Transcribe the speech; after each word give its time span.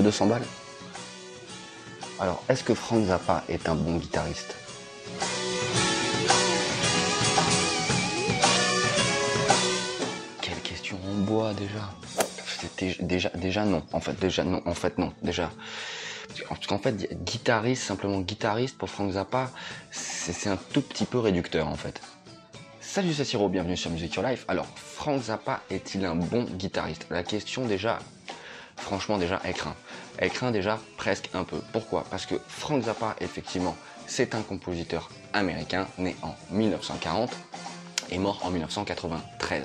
veux 0.00 0.04
200 0.04 0.26
balles 0.26 0.46
Alors, 2.18 2.42
est-ce 2.48 2.64
que 2.64 2.74
Frank 2.74 3.06
Zappa 3.06 3.44
est 3.48 3.68
un 3.68 3.74
bon 3.74 3.96
guitariste? 3.96 4.56
Quelle 10.40 10.60
question 10.62 10.98
en 11.08 11.14
bois 11.20 11.52
déjà 11.54 11.90
déjà, 13.34 13.64
non. 13.64 13.82
En 13.92 14.00
fait, 14.00 14.18
déjà 14.18 14.44
non. 14.44 14.62
En 14.66 14.74
fait, 14.74 14.98
non. 14.98 15.12
Déjà. 15.22 15.50
Parce 16.48 16.66
qu'en 16.66 16.78
fait, 16.78 17.12
guitariste, 17.24 17.82
simplement 17.82 18.20
guitariste 18.20 18.78
pour 18.78 18.88
Frank 18.88 19.12
Zappa, 19.12 19.50
c'est 19.90 20.48
un 20.48 20.56
tout 20.56 20.82
petit 20.82 21.04
peu 21.04 21.18
réducteur 21.18 21.68
en 21.68 21.74
fait. 21.74 22.00
Salut, 22.80 23.12
c'est 23.12 23.36
bienvenue 23.48 23.76
sur 23.76 23.90
Music 23.90 24.14
Your 24.14 24.24
Life. 24.24 24.44
Alors, 24.48 24.66
Frank 24.76 25.22
Zappa 25.22 25.60
est-il 25.70 26.04
un 26.04 26.14
bon 26.14 26.44
guitariste? 26.44 27.06
La 27.10 27.22
question 27.22 27.66
déjà, 27.66 27.98
franchement 28.76 29.18
déjà, 29.18 29.40
craint. 29.54 29.76
Elle 30.20 30.30
craint 30.30 30.50
déjà 30.50 30.78
presque 30.98 31.30
un 31.32 31.44
peu. 31.44 31.60
Pourquoi? 31.72 32.04
Parce 32.10 32.26
que 32.26 32.34
Frank 32.46 32.84
Zappa, 32.84 33.16
effectivement, 33.20 33.74
c'est 34.06 34.34
un 34.34 34.42
compositeur 34.42 35.08
américain 35.32 35.88
né 35.96 36.14
en 36.22 36.34
1940 36.50 37.32
et 38.10 38.18
mort 38.18 38.38
en 38.44 38.50
1993. 38.50 39.64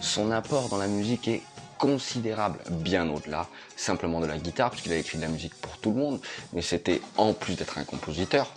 Son 0.00 0.32
apport 0.32 0.68
dans 0.70 0.76
la 0.76 0.88
musique 0.88 1.28
est 1.28 1.42
considérable, 1.78 2.58
bien 2.68 3.08
au-delà 3.08 3.46
simplement 3.76 4.20
de 4.20 4.26
la 4.26 4.38
guitare, 4.38 4.70
puisqu'il 4.70 4.92
a 4.92 4.96
écrit 4.96 5.18
de 5.18 5.22
la 5.22 5.28
musique 5.28 5.54
pour 5.54 5.78
tout 5.78 5.92
le 5.92 5.98
monde, 5.98 6.20
mais 6.52 6.62
c'était 6.62 7.00
en 7.16 7.32
plus 7.32 7.54
d'être 7.54 7.78
un 7.78 7.84
compositeur, 7.84 8.52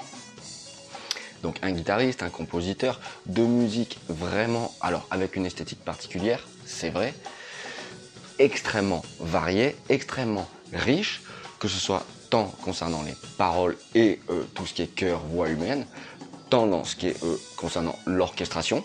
donc 1.44 1.60
un 1.62 1.72
guitariste, 1.72 2.24
un 2.24 2.30
compositeur 2.30 3.00
de 3.28 3.44
musique 3.44 4.00
vraiment, 4.10 4.74
alors 4.82 5.06
avec 5.12 5.36
une 5.36 5.46
esthétique 5.46 5.84
particulière, 5.86 6.44
c'est 6.66 6.90
vrai, 6.90 7.14
extrêmement 8.40 9.04
variée, 9.20 9.76
extrêmement 9.90 10.50
riche, 10.74 11.22
que 11.60 11.68
ce 11.68 11.80
soit 11.80 12.06
tant 12.30 12.46
concernant 12.64 13.04
les 13.04 13.16
paroles 13.38 13.78
et 13.96 14.20
euh, 14.30 14.44
tout 14.54 14.66
ce 14.66 14.74
qui 14.74 14.82
est 14.82 14.88
cœur, 14.88 15.20
voix 15.20 15.50
humaine, 15.50 15.86
tant 16.50 16.68
dans 16.68 16.84
ce 16.84 16.96
qui 16.96 17.08
est 17.08 17.24
euh, 17.24 17.38
concernant 17.58 17.98
l'orchestration. 18.06 18.84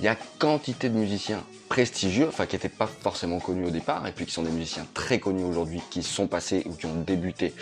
Il 0.00 0.04
y 0.04 0.08
a 0.08 0.16
quantité 0.38 0.88
de 0.88 0.94
musiciens 0.94 1.42
prestigieux, 1.68 2.28
enfin 2.28 2.46
qui 2.46 2.56
n'étaient 2.56 2.68
pas 2.68 2.86
forcément 2.86 3.40
connus 3.40 3.66
au 3.66 3.70
départ, 3.70 4.06
et 4.06 4.12
puis 4.12 4.26
qui 4.26 4.32
sont 4.32 4.42
des 4.42 4.50
musiciens 4.50 4.86
très 4.94 5.18
connus 5.18 5.44
aujourd'hui, 5.44 5.82
qui 5.90 6.02
sont 6.02 6.26
passés 6.26 6.62
ou 6.66 6.72
qui 6.72 6.86
ont 6.86 6.94
débuté 6.94 7.52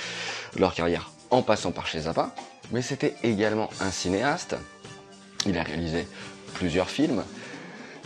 leur 0.57 0.75
carrière 0.75 1.11
en 1.31 1.43
passant 1.43 1.73
par 1.73 1.87
chez 1.87 2.01
Zappa. 2.01 2.35
Mais 2.73 2.83
c'était 2.83 3.15
également 3.23 3.71
un 3.81 3.91
cinéaste. 3.91 4.57
Il 5.47 5.59
a 5.59 5.63
réalisé 5.63 6.07
plusieurs 6.55 6.91
films. 6.91 7.23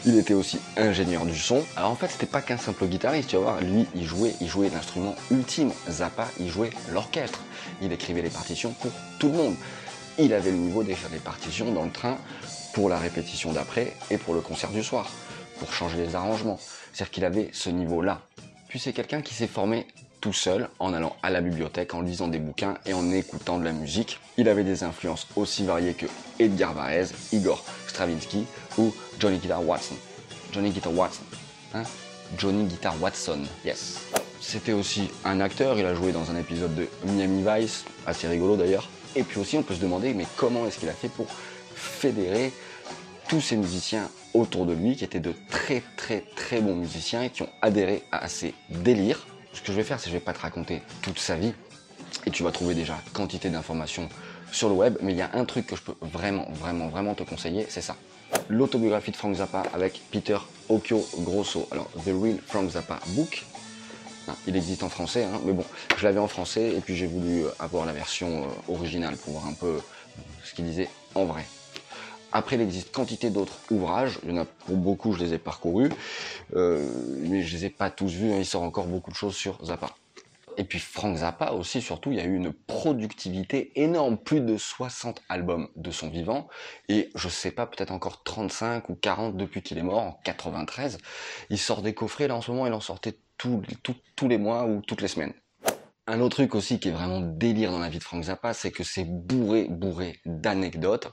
Il 0.06 0.16
était 0.16 0.34
aussi 0.34 0.58
ingénieur 0.78 1.26
du 1.26 1.36
son. 1.36 1.62
Alors 1.76 1.90
en 1.90 1.94
fait, 1.94 2.08
c'était 2.08 2.26
pas 2.26 2.40
qu'un 2.40 2.56
simple 2.56 2.86
guitariste, 2.86 3.28
tu 3.30 3.36
vas 3.36 3.42
voir. 3.42 3.60
Lui, 3.60 3.86
il 3.94 4.04
jouait, 4.04 4.34
il 4.40 4.48
jouait 4.48 4.70
l'instrument 4.70 5.14
ultime. 5.30 5.72
Zappa, 5.90 6.26
il 6.38 6.48
jouait 6.48 6.70
l'orchestre. 6.90 7.40
Il 7.82 7.92
écrivait 7.92 8.22
les 8.22 8.30
partitions 8.30 8.72
pour 8.72 8.92
tout 9.18 9.28
le 9.28 9.34
monde. 9.34 9.54
Il 10.18 10.32
avait 10.32 10.50
le 10.50 10.56
niveau 10.56 10.82
d'écrire 10.82 11.10
les 11.12 11.18
partitions 11.18 11.70
dans 11.72 11.84
le 11.84 11.90
train 11.90 12.16
pour 12.72 12.88
la 12.88 12.98
répétition 12.98 13.52
d'après 13.52 13.92
et 14.10 14.16
pour 14.16 14.32
le 14.32 14.40
concert 14.40 14.70
du 14.70 14.82
soir 14.82 15.10
pour 15.60 15.72
changer 15.72 15.98
les 15.98 16.16
arrangements. 16.16 16.58
C'est-à-dire 16.92 17.10
qu'il 17.10 17.24
avait 17.24 17.50
ce 17.52 17.70
niveau-là. 17.70 18.22
Puis 18.68 18.80
c'est 18.80 18.92
quelqu'un 18.92 19.20
qui 19.20 19.34
s'est 19.34 19.46
formé 19.46 19.86
tout 20.20 20.32
seul 20.32 20.68
en 20.78 20.92
allant 20.92 21.16
à 21.22 21.30
la 21.30 21.40
bibliothèque, 21.40 21.94
en 21.94 22.02
lisant 22.02 22.28
des 22.28 22.38
bouquins 22.38 22.74
et 22.86 22.92
en 22.92 23.10
écoutant 23.10 23.58
de 23.58 23.64
la 23.64 23.72
musique. 23.72 24.20
Il 24.36 24.48
avait 24.48 24.64
des 24.64 24.84
influences 24.84 25.26
aussi 25.36 25.64
variées 25.64 25.94
que 25.94 26.06
Edgar 26.38 26.74
Varese, 26.74 27.12
Igor 27.32 27.64
Stravinsky 27.88 28.46
ou 28.78 28.94
Johnny 29.18 29.38
Guitar 29.38 29.66
Watson. 29.66 29.94
Johnny 30.52 30.70
Guitar 30.70 30.94
Watson. 30.94 31.22
Hein? 31.74 31.82
Johnny 32.38 32.64
Guitar 32.64 32.94
Watson, 33.00 33.40
yes. 33.64 34.00
C'était 34.40 34.72
aussi 34.72 35.10
un 35.24 35.40
acteur, 35.40 35.78
il 35.78 35.84
a 35.84 35.94
joué 35.94 36.12
dans 36.12 36.30
un 36.30 36.36
épisode 36.36 36.74
de 36.74 36.88
Miami 37.04 37.44
Vice, 37.46 37.84
assez 38.06 38.26
rigolo 38.26 38.56
d'ailleurs. 38.56 38.88
Et 39.16 39.22
puis 39.22 39.40
aussi 39.40 39.56
on 39.56 39.62
peut 39.62 39.74
se 39.74 39.80
demander 39.80 40.14
mais 40.14 40.26
comment 40.36 40.66
est-ce 40.66 40.78
qu'il 40.78 40.88
a 40.88 40.94
fait 40.94 41.08
pour 41.08 41.26
fédérer 41.74 42.52
tous 43.28 43.40
ces 43.40 43.56
musiciens 43.56 44.08
autour 44.34 44.66
de 44.66 44.72
lui 44.72 44.96
qui 44.96 45.04
étaient 45.04 45.20
de 45.20 45.34
très 45.50 45.82
très 45.96 46.24
très 46.36 46.60
bons 46.60 46.74
musiciens 46.74 47.22
et 47.22 47.30
qui 47.30 47.42
ont 47.42 47.48
adhéré 47.62 48.02
à 48.12 48.28
ces 48.28 48.54
délires? 48.68 49.26
Ce 49.52 49.60
que 49.60 49.72
je 49.72 49.76
vais 49.76 49.82
faire, 49.82 49.98
c'est 49.98 50.06
que 50.06 50.10
je 50.10 50.16
vais 50.16 50.24
pas 50.24 50.32
te 50.32 50.40
raconter 50.40 50.82
toute 51.02 51.18
sa 51.18 51.36
vie 51.36 51.52
et 52.26 52.30
tu 52.30 52.42
vas 52.42 52.50
trouver 52.50 52.74
déjà 52.74 52.98
quantité 53.12 53.50
d'informations 53.50 54.08
sur 54.52 54.68
le 54.68 54.74
web, 54.74 54.96
mais 55.00 55.12
il 55.12 55.18
y 55.18 55.22
a 55.22 55.30
un 55.34 55.44
truc 55.44 55.66
que 55.66 55.76
je 55.76 55.82
peux 55.82 55.94
vraiment 56.00 56.46
vraiment 56.52 56.88
vraiment 56.88 57.14
te 57.14 57.22
conseiller, 57.22 57.66
c'est 57.68 57.80
ça. 57.80 57.96
L'autobiographie 58.48 59.10
de 59.10 59.16
Frank 59.16 59.34
Zappa 59.36 59.62
avec 59.72 60.02
Peter 60.10 60.38
Occhio 60.68 61.06
Grosso. 61.18 61.68
Alors, 61.70 61.88
The 62.04 62.10
Real 62.20 62.38
Frank 62.46 62.70
Zappa 62.70 63.00
Book. 63.08 63.44
Hein, 64.28 64.34
il 64.46 64.56
existe 64.56 64.82
en 64.82 64.88
français, 64.88 65.24
hein, 65.24 65.40
mais 65.44 65.52
bon, 65.52 65.64
je 65.96 66.04
l'avais 66.04 66.20
en 66.20 66.28
français 66.28 66.74
et 66.76 66.80
puis 66.80 66.94
j'ai 66.94 67.06
voulu 67.06 67.44
avoir 67.58 67.86
la 67.86 67.92
version 67.92 68.44
euh, 68.44 68.72
originale 68.72 69.16
pour 69.16 69.32
voir 69.32 69.46
un 69.46 69.54
peu 69.54 69.80
ce 70.44 70.54
qu'il 70.54 70.64
disait 70.64 70.88
en 71.14 71.24
vrai. 71.24 71.44
Après, 72.32 72.56
il 72.56 72.62
existe 72.62 72.92
quantité 72.92 73.30
d'autres 73.30 73.58
ouvrages. 73.70 74.18
Il 74.24 74.30
y 74.30 74.32
en 74.32 74.42
a 74.42 74.44
pour 74.44 74.76
beaucoup, 74.76 75.12
je 75.12 75.18
les 75.18 75.34
ai 75.34 75.38
parcourus, 75.38 75.90
euh, 76.54 76.88
mais 77.22 77.42
je 77.42 77.56
les 77.56 77.64
ai 77.66 77.70
pas 77.70 77.90
tous 77.90 78.12
vus. 78.12 78.32
Hein. 78.32 78.38
Il 78.38 78.46
sort 78.46 78.62
encore 78.62 78.86
beaucoup 78.86 79.10
de 79.10 79.16
choses 79.16 79.34
sur 79.34 79.64
Zappa. 79.64 79.90
Et 80.56 80.64
puis 80.64 80.78
Frank 80.78 81.16
Zappa 81.16 81.52
aussi, 81.52 81.80
surtout, 81.80 82.12
il 82.12 82.18
y 82.18 82.20
a 82.20 82.24
eu 82.24 82.36
une 82.36 82.52
productivité 82.52 83.72
énorme, 83.76 84.18
plus 84.18 84.40
de 84.40 84.56
60 84.56 85.22
albums 85.28 85.68
de 85.76 85.90
son 85.90 86.10
vivant, 86.10 86.48
et 86.88 87.08
je 87.14 87.28
sais 87.28 87.50
pas, 87.50 87.66
peut-être 87.66 87.92
encore 87.92 88.22
35 88.24 88.88
ou 88.90 88.94
40 88.94 89.36
depuis 89.36 89.62
qu'il 89.62 89.78
est 89.78 89.82
mort, 89.82 90.00
en 90.00 90.20
93. 90.24 90.98
Il 91.48 91.58
sort 91.58 91.82
des 91.82 91.94
coffrets, 91.94 92.28
là 92.28 92.36
en 92.36 92.42
ce 92.42 92.50
moment, 92.50 92.66
il 92.66 92.72
en 92.72 92.80
sortait 92.80 93.16
tous, 93.38 93.62
tous 94.16 94.28
les 94.28 94.38
mois 94.38 94.66
ou 94.66 94.82
toutes 94.82 95.00
les 95.00 95.08
semaines. 95.08 95.32
Un 96.06 96.20
autre 96.20 96.36
truc 96.36 96.54
aussi 96.54 96.80
qui 96.80 96.88
est 96.88 96.92
vraiment 96.92 97.20
délire 97.20 97.70
dans 97.70 97.78
la 97.78 97.88
vie 97.88 97.98
de 97.98 98.04
Frank 98.04 98.24
Zappa, 98.24 98.52
c'est 98.52 98.72
que 98.72 98.82
c'est 98.84 99.04
bourré, 99.04 99.66
bourré 99.70 100.18
d'anecdotes. 100.26 101.12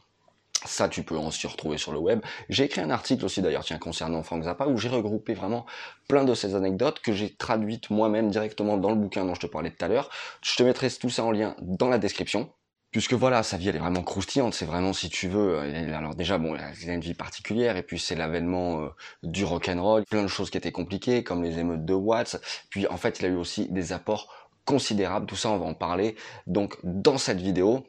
Ça, 0.68 0.90
tu 0.90 1.04
peux 1.04 1.16
aussi 1.16 1.48
retrouver 1.48 1.78
sur 1.78 1.92
le 1.92 2.00
web. 2.00 2.22
J'ai 2.50 2.66
écrit 2.66 2.82
un 2.82 2.90
article 2.90 3.26
aussi 3.26 3.42
d'ailleurs, 3.42 3.64
tiens, 3.64 3.78
concernant 3.78 4.22
Frank 4.24 4.44
Zappa, 4.44 4.68
où 4.68 4.78
j'ai 4.78 4.90
regroupé 4.90 5.34
vraiment 5.34 5.66
plein 6.08 6.24
de 6.24 6.34
ces 6.34 6.56
anecdotes 6.56 7.00
que 7.00 7.14
j'ai 7.14 7.34
traduites 7.34 7.90
moi-même 7.90 8.30
directement 8.30 8.78
dans 8.78 8.90
le 8.90 8.96
bouquin 8.96 9.26
dont 9.26 9.34
je 9.34 9.42
te 9.42 9.48
parlais 9.48 9.72
tout 9.72 9.84
à 9.84 9.88
l'heure. 9.88 10.10
Je 10.44 10.56
te 10.56 10.64
mettrai 10.64 10.90
tout 10.92 11.10
ça 11.10 11.24
en 11.24 11.32
lien 11.32 11.56
dans 11.62 11.90
la 11.90 11.98
description. 11.98 12.52
Puisque 12.92 13.14
voilà, 13.14 13.44
sa 13.44 13.58
vie 13.58 13.68
elle 13.68 13.76
est 13.76 13.80
vraiment 13.80 14.02
croustillante, 14.02 14.54
c'est 14.54 14.66
vraiment 14.66 14.94
si 14.94 15.10
tu 15.10 15.28
veux. 15.28 15.60
Alors 15.60 16.16
déjà 16.16 16.38
bon, 16.38 16.56
il 16.82 16.90
a 16.90 16.94
une 16.94 17.02
vie 17.02 17.14
particulière 17.14 17.76
et 17.76 17.84
puis 17.84 18.00
c'est 18.00 18.16
l'avènement 18.16 18.82
euh, 18.82 18.88
du 19.24 19.44
rock 19.44 19.68
and 19.68 19.84
roll, 19.84 20.06
plein 20.06 20.24
de 20.24 20.28
choses 20.28 20.50
qui 20.50 20.58
étaient 20.58 20.72
compliquées 20.72 21.24
comme 21.24 21.44
les 21.44 21.60
émeutes 21.60 21.84
de 21.84 21.94
Watts. 21.94 22.38
Puis 22.70 22.88
en 22.88 22.98
fait, 22.98 23.20
il 23.20 23.26
a 23.26 23.30
eu 23.30 23.36
aussi 23.36 23.68
des 23.70 23.92
apports 23.92 24.50
considérables. 24.64 25.26
Tout 25.26 25.36
ça, 25.36 25.50
on 25.50 25.58
va 25.58 25.66
en 25.66 25.74
parler. 25.74 26.16
Donc 26.48 26.78
dans 26.84 27.18
cette 27.18 27.42
vidéo, 27.42 27.86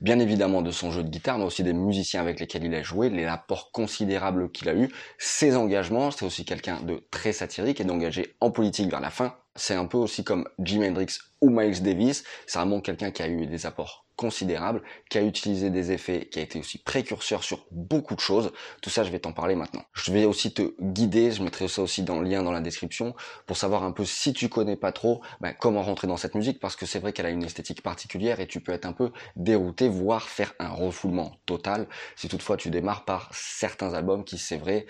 bien 0.00 0.18
évidemment 0.18 0.62
de 0.62 0.70
son 0.70 0.90
jeu 0.90 1.02
de 1.02 1.08
guitare, 1.08 1.38
mais 1.38 1.44
aussi 1.44 1.62
des 1.62 1.72
musiciens 1.72 2.20
avec 2.20 2.40
lesquels 2.40 2.64
il 2.64 2.74
a 2.74 2.82
joué, 2.82 3.10
les 3.10 3.26
apports 3.26 3.70
considérables 3.72 4.50
qu'il 4.50 4.68
a 4.68 4.74
eu, 4.74 4.90
ses 5.18 5.56
engagements, 5.56 6.10
c'est 6.10 6.24
aussi 6.24 6.44
quelqu'un 6.44 6.80
de 6.82 7.06
très 7.10 7.32
satirique 7.32 7.80
et 7.80 7.84
d'engagé 7.84 8.36
en 8.40 8.50
politique 8.50 8.90
vers 8.90 9.00
la 9.00 9.10
fin. 9.10 9.34
C'est 9.56 9.74
un 9.74 9.86
peu 9.86 9.98
aussi 9.98 10.24
comme 10.24 10.48
Jim 10.58 10.82
Hendrix 10.82 11.18
ou 11.40 11.50
Miles 11.50 11.82
Davis, 11.82 12.24
c'est 12.46 12.58
vraiment 12.58 12.80
quelqu'un 12.80 13.10
qui 13.10 13.22
a 13.22 13.28
eu 13.28 13.46
des 13.46 13.66
apports 13.66 14.07
considérable, 14.18 14.82
qui 15.08 15.16
a 15.16 15.22
utilisé 15.22 15.70
des 15.70 15.92
effets, 15.92 16.26
qui 16.26 16.40
a 16.40 16.42
été 16.42 16.58
aussi 16.58 16.78
précurseur 16.78 17.44
sur 17.44 17.66
beaucoup 17.70 18.16
de 18.16 18.20
choses. 18.20 18.52
Tout 18.82 18.90
ça, 18.90 19.04
je 19.04 19.10
vais 19.10 19.20
t'en 19.20 19.32
parler 19.32 19.54
maintenant. 19.54 19.84
Je 19.94 20.12
vais 20.12 20.24
aussi 20.24 20.52
te 20.52 20.74
guider, 20.82 21.30
je 21.30 21.40
mettrai 21.40 21.68
ça 21.68 21.82
aussi 21.82 22.02
dans 22.02 22.20
le 22.20 22.28
lien 22.28 22.42
dans 22.42 22.50
la 22.50 22.60
description, 22.60 23.14
pour 23.46 23.56
savoir 23.56 23.84
un 23.84 23.92
peu 23.92 24.04
si 24.04 24.32
tu 24.32 24.48
connais 24.48 24.76
pas 24.76 24.90
trop, 24.90 25.22
ben, 25.40 25.54
comment 25.58 25.82
rentrer 25.82 26.08
dans 26.08 26.16
cette 26.16 26.34
musique, 26.34 26.58
parce 26.58 26.74
que 26.74 26.84
c'est 26.84 26.98
vrai 26.98 27.12
qu'elle 27.12 27.26
a 27.26 27.30
une 27.30 27.44
esthétique 27.44 27.80
particulière 27.80 28.40
et 28.40 28.48
tu 28.48 28.60
peux 28.60 28.72
être 28.72 28.86
un 28.86 28.92
peu 28.92 29.12
dérouté, 29.36 29.88
voire 29.88 30.28
faire 30.28 30.52
un 30.58 30.70
refoulement 30.70 31.36
total, 31.46 31.86
si 32.16 32.28
toutefois 32.28 32.56
tu 32.56 32.70
démarres 32.70 33.04
par 33.04 33.30
certains 33.32 33.94
albums 33.94 34.24
qui, 34.24 34.36
c'est 34.36 34.58
vrai, 34.58 34.86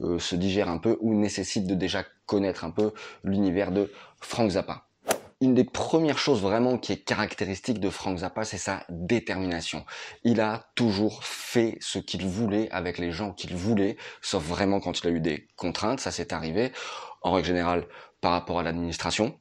euh, 0.00 0.18
se 0.18 0.36
digèrent 0.36 0.68
un 0.68 0.78
peu 0.78 0.98
ou 1.00 1.14
nécessitent 1.14 1.66
de 1.66 1.74
déjà 1.74 2.04
connaître 2.26 2.64
un 2.64 2.70
peu 2.70 2.92
l'univers 3.24 3.72
de 3.72 3.90
Frank 4.20 4.50
Zappa 4.50 4.86
une 5.40 5.54
des 5.54 5.64
premières 5.64 6.18
choses 6.18 6.40
vraiment 6.40 6.78
qui 6.78 6.92
est 6.92 7.04
caractéristique 7.04 7.78
de 7.78 7.90
Frank 7.90 8.18
Zappa, 8.18 8.44
c'est 8.44 8.58
sa 8.58 8.84
détermination. 8.88 9.84
Il 10.24 10.40
a 10.40 10.70
toujours 10.74 11.24
fait 11.24 11.76
ce 11.80 11.98
qu'il 11.98 12.26
voulait 12.26 12.70
avec 12.70 12.98
les 12.98 13.12
gens 13.12 13.32
qu'il 13.32 13.54
voulait, 13.54 13.96
sauf 14.22 14.42
vraiment 14.42 14.80
quand 14.80 15.00
il 15.00 15.08
a 15.08 15.10
eu 15.10 15.20
des 15.20 15.46
contraintes, 15.56 16.00
ça 16.00 16.10
s'est 16.10 16.32
arrivé, 16.32 16.72
en 17.22 17.32
règle 17.32 17.48
générale, 17.48 17.86
par 18.20 18.32
rapport 18.32 18.60
à 18.60 18.62
l'administration. 18.62 19.38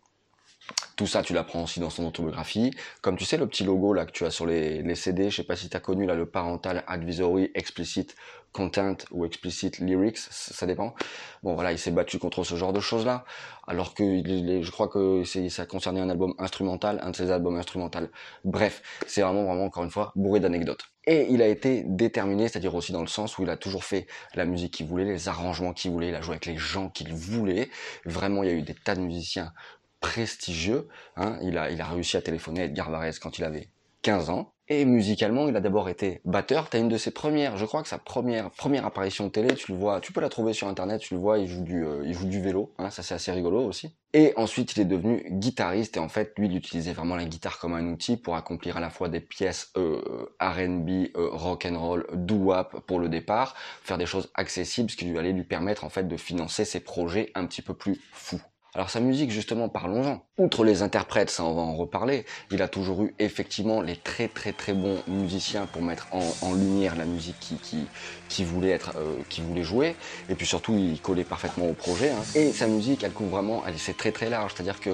Tout 0.96 1.08
ça, 1.08 1.24
tu 1.24 1.34
l'apprends 1.34 1.64
aussi 1.64 1.80
dans 1.80 1.90
son 1.90 2.06
autobiographie. 2.06 2.72
Comme 3.02 3.18
tu 3.18 3.26
sais, 3.26 3.38
le 3.38 3.48
petit 3.48 3.66
logo 3.66 3.94
là 3.94 4.06
que 4.06 4.12
tu 4.12 4.26
as 4.26 4.32
sur 4.32 4.46
les, 4.46 4.82
les 4.82 4.96
CD, 4.96 5.30
je 5.30 5.38
sais 5.38 5.44
pas 5.44 5.58
si 5.58 5.70
tu 5.70 5.76
as 5.76 5.82
connu 5.82 6.06
là 6.06 6.16
le 6.16 6.26
Parental 6.26 6.84
Advisory 6.88 7.52
Explicit 7.54 8.16
Content 8.56 8.96
ou 9.12 9.26
Explicit 9.26 9.80
Lyrics, 9.80 10.18
ça 10.18 10.66
dépend. 10.66 10.96
Bon 11.44 11.56
voilà, 11.56 11.74
il 11.74 11.78
s'est 11.78 11.92
battu 11.92 12.20
contre 12.20 12.46
ce 12.46 12.56
genre 12.56 12.72
de 12.72 12.80
choses 12.80 13.06
là, 13.06 13.26
alors 13.68 13.94
que 13.94 14.04
je 14.04 14.72
crois 14.72 14.88
que 14.88 15.24
ça 15.26 15.66
concernait 15.66 16.00
un 16.00 16.10
album 16.10 16.34
instrumental, 16.38 17.00
un 17.04 17.12
de 17.12 17.16
ses 17.18 17.32
albums 17.32 17.58
instrumentaux. 17.58 18.00
Bref, 18.46 18.82
c'est 19.08 19.22
vraiment 19.22 19.44
vraiment 19.44 19.66
encore 19.66 19.84
une 19.84 19.92
fois 19.92 20.14
bourré 20.16 20.40
d'anecdotes. 20.40 20.86
Et 21.06 21.28
il 21.30 21.42
a 21.42 21.48
été 21.48 21.84
déterminé, 21.86 22.48
c'est-à-dire 22.48 22.74
aussi 22.74 22.94
dans 22.94 23.02
le 23.02 23.08
sens 23.08 23.38
où 23.38 23.44
il 23.44 23.50
a 23.50 23.58
toujours 23.58 23.84
fait 23.84 24.08
la 24.36 24.46
musique 24.46 24.74
qu'il 24.76 24.88
voulait, 24.88 25.04
les 25.04 25.28
arrangements 25.28 25.74
qu'il 25.74 25.92
voulait, 25.92 26.08
il 26.08 26.16
a 26.16 26.22
joué 26.22 26.36
avec 26.36 26.46
les 26.46 26.58
gens 26.58 26.88
qu'il 26.90 27.14
voulait. 27.14 27.70
Vraiment, 28.06 28.42
il 28.42 28.50
y 28.50 28.54
a 28.54 28.56
eu 28.56 28.62
des 28.62 28.74
tas 28.74 28.96
de 28.96 29.02
musiciens 29.02 29.52
prestigieux. 30.00 30.88
Hein. 31.16 31.38
Il, 31.42 31.58
a, 31.58 31.86
réussi 31.86 32.18
à 32.18 32.22
téléphoner 32.22 32.62
à 32.62 32.66
Edgar 32.66 32.90
Varese 32.92 33.20
quand 33.20 33.38
il 33.38 33.44
avait 33.44 33.70
15 34.02 34.30
ans. 34.30 34.52
Et 34.68 34.84
musicalement, 34.86 35.48
il 35.48 35.56
a 35.56 35.62
d'abord 35.62 35.90
été 35.90 36.22
batteur. 36.26 36.70
T'as 36.70 36.80
une 36.80 36.90
de 36.90 36.98
ses 36.98 37.12
premières, 37.12 37.56
je 37.56 37.66
crois 37.66 37.84
que 37.84 37.88
sa 37.88 38.00
première 38.00 38.50
première 38.50 38.84
apparition 38.84 39.30
télé, 39.30 39.54
tu 39.54 39.72
le 39.72 39.78
vois, 39.78 40.02
tu 40.02 40.12
peux 40.12 40.22
la 40.22 40.30
trouver 40.30 40.54
sur 40.54 40.68
internet, 40.68 41.02
tu 41.02 41.14
le 41.14 41.20
vois, 41.20 41.38
il 41.38 41.48
joue 41.48 41.62
du 41.62 41.86
euh, 41.86 42.12
joue 42.12 42.26
du 42.26 42.42
vélo, 42.42 42.74
hein, 42.80 42.90
ça 42.90 43.04
c'est 43.04 43.14
assez 43.14 43.32
rigolo 43.32 43.64
aussi. 43.64 43.96
Et 44.14 44.34
ensuite, 44.38 44.76
il 44.76 44.82
est 44.82 44.86
devenu 44.86 45.24
guitariste 45.30 45.98
et 45.98 46.00
en 46.00 46.10
fait, 46.10 46.34
lui, 46.38 46.48
il 46.48 46.56
utilisait 46.56 46.94
vraiment 46.94 47.16
la 47.16 47.26
guitare 47.26 47.60
comme 47.60 47.74
un 47.74 47.86
outil 47.86 48.18
pour 48.18 48.36
accomplir 48.36 48.78
à 48.78 48.80
la 48.80 48.90
fois 48.90 49.08
des 49.08 49.20
pièces 49.20 49.72
euh, 49.78 50.34
R&B, 50.40 50.90
euh, 51.16 51.30
rock 51.32 51.68
and 51.70 51.80
roll, 51.80 52.08
doo 52.14 52.46
wop 52.46 52.80
pour 52.88 53.00
le 53.00 53.08
départ, 53.08 53.56
faire 53.84 54.00
des 54.00 54.08
choses 54.08 54.32
accessibles, 54.34 54.90
ce 54.90 54.96
qui 54.96 55.06
lui 55.06 55.20
allait 55.20 55.34
lui 55.34 55.44
permettre 55.44 55.84
en 55.84 55.90
fait 55.90 56.08
de 56.08 56.18
financer 56.18 56.66
ses 56.66 56.80
projets 56.80 57.32
un 57.36 57.46
petit 57.46 57.62
peu 57.62 57.76
plus 57.76 58.02
fous. 58.14 58.42
Alors 58.76 58.90
sa 58.90 59.00
musique, 59.00 59.32
justement, 59.32 59.70
parlons-en. 59.70 60.22
Outre 60.38 60.66
les 60.66 60.82
interprètes, 60.82 61.30
ça 61.30 61.46
on 61.46 61.54
va 61.54 61.62
en 61.62 61.76
reparler, 61.76 62.26
il 62.52 62.62
a 62.62 62.68
toujours 62.68 63.04
eu 63.04 63.16
effectivement 63.20 63.82
les 63.82 63.96
très 63.96 64.28
très 64.28 64.52
très 64.52 64.74
bons 64.74 64.98
musiciens 65.08 65.66
pour 65.66 65.82
mettre 65.82 66.08
en, 66.12 66.54
lumière 66.54 66.98
la 66.98 67.06
musique 67.06 67.38
qui, 67.40 67.88
qui, 68.28 68.44
voulait 68.44 68.72
être, 68.72 68.94
euh, 68.98 69.16
qui 69.30 69.40
voulait 69.40 69.64
jouer. 69.64 69.96
Et 70.30 70.36
puis 70.36 70.46
surtout, 70.46 70.74
il 70.78 71.00
collait 71.00 71.24
parfaitement 71.24 71.70
au 71.70 71.74
projet. 71.74 72.10
Hein. 72.10 72.22
Et 72.36 72.52
sa 72.52 72.68
musique, 72.68 73.04
elle 73.04 73.14
couvre 73.14 73.32
vraiment, 73.32 73.64
elle 73.66 73.80
c'est 73.80 73.96
très 73.96 74.12
très 74.12 74.30
large. 74.30 74.54
C'est-à-dire 74.54 74.82
que 74.82 74.92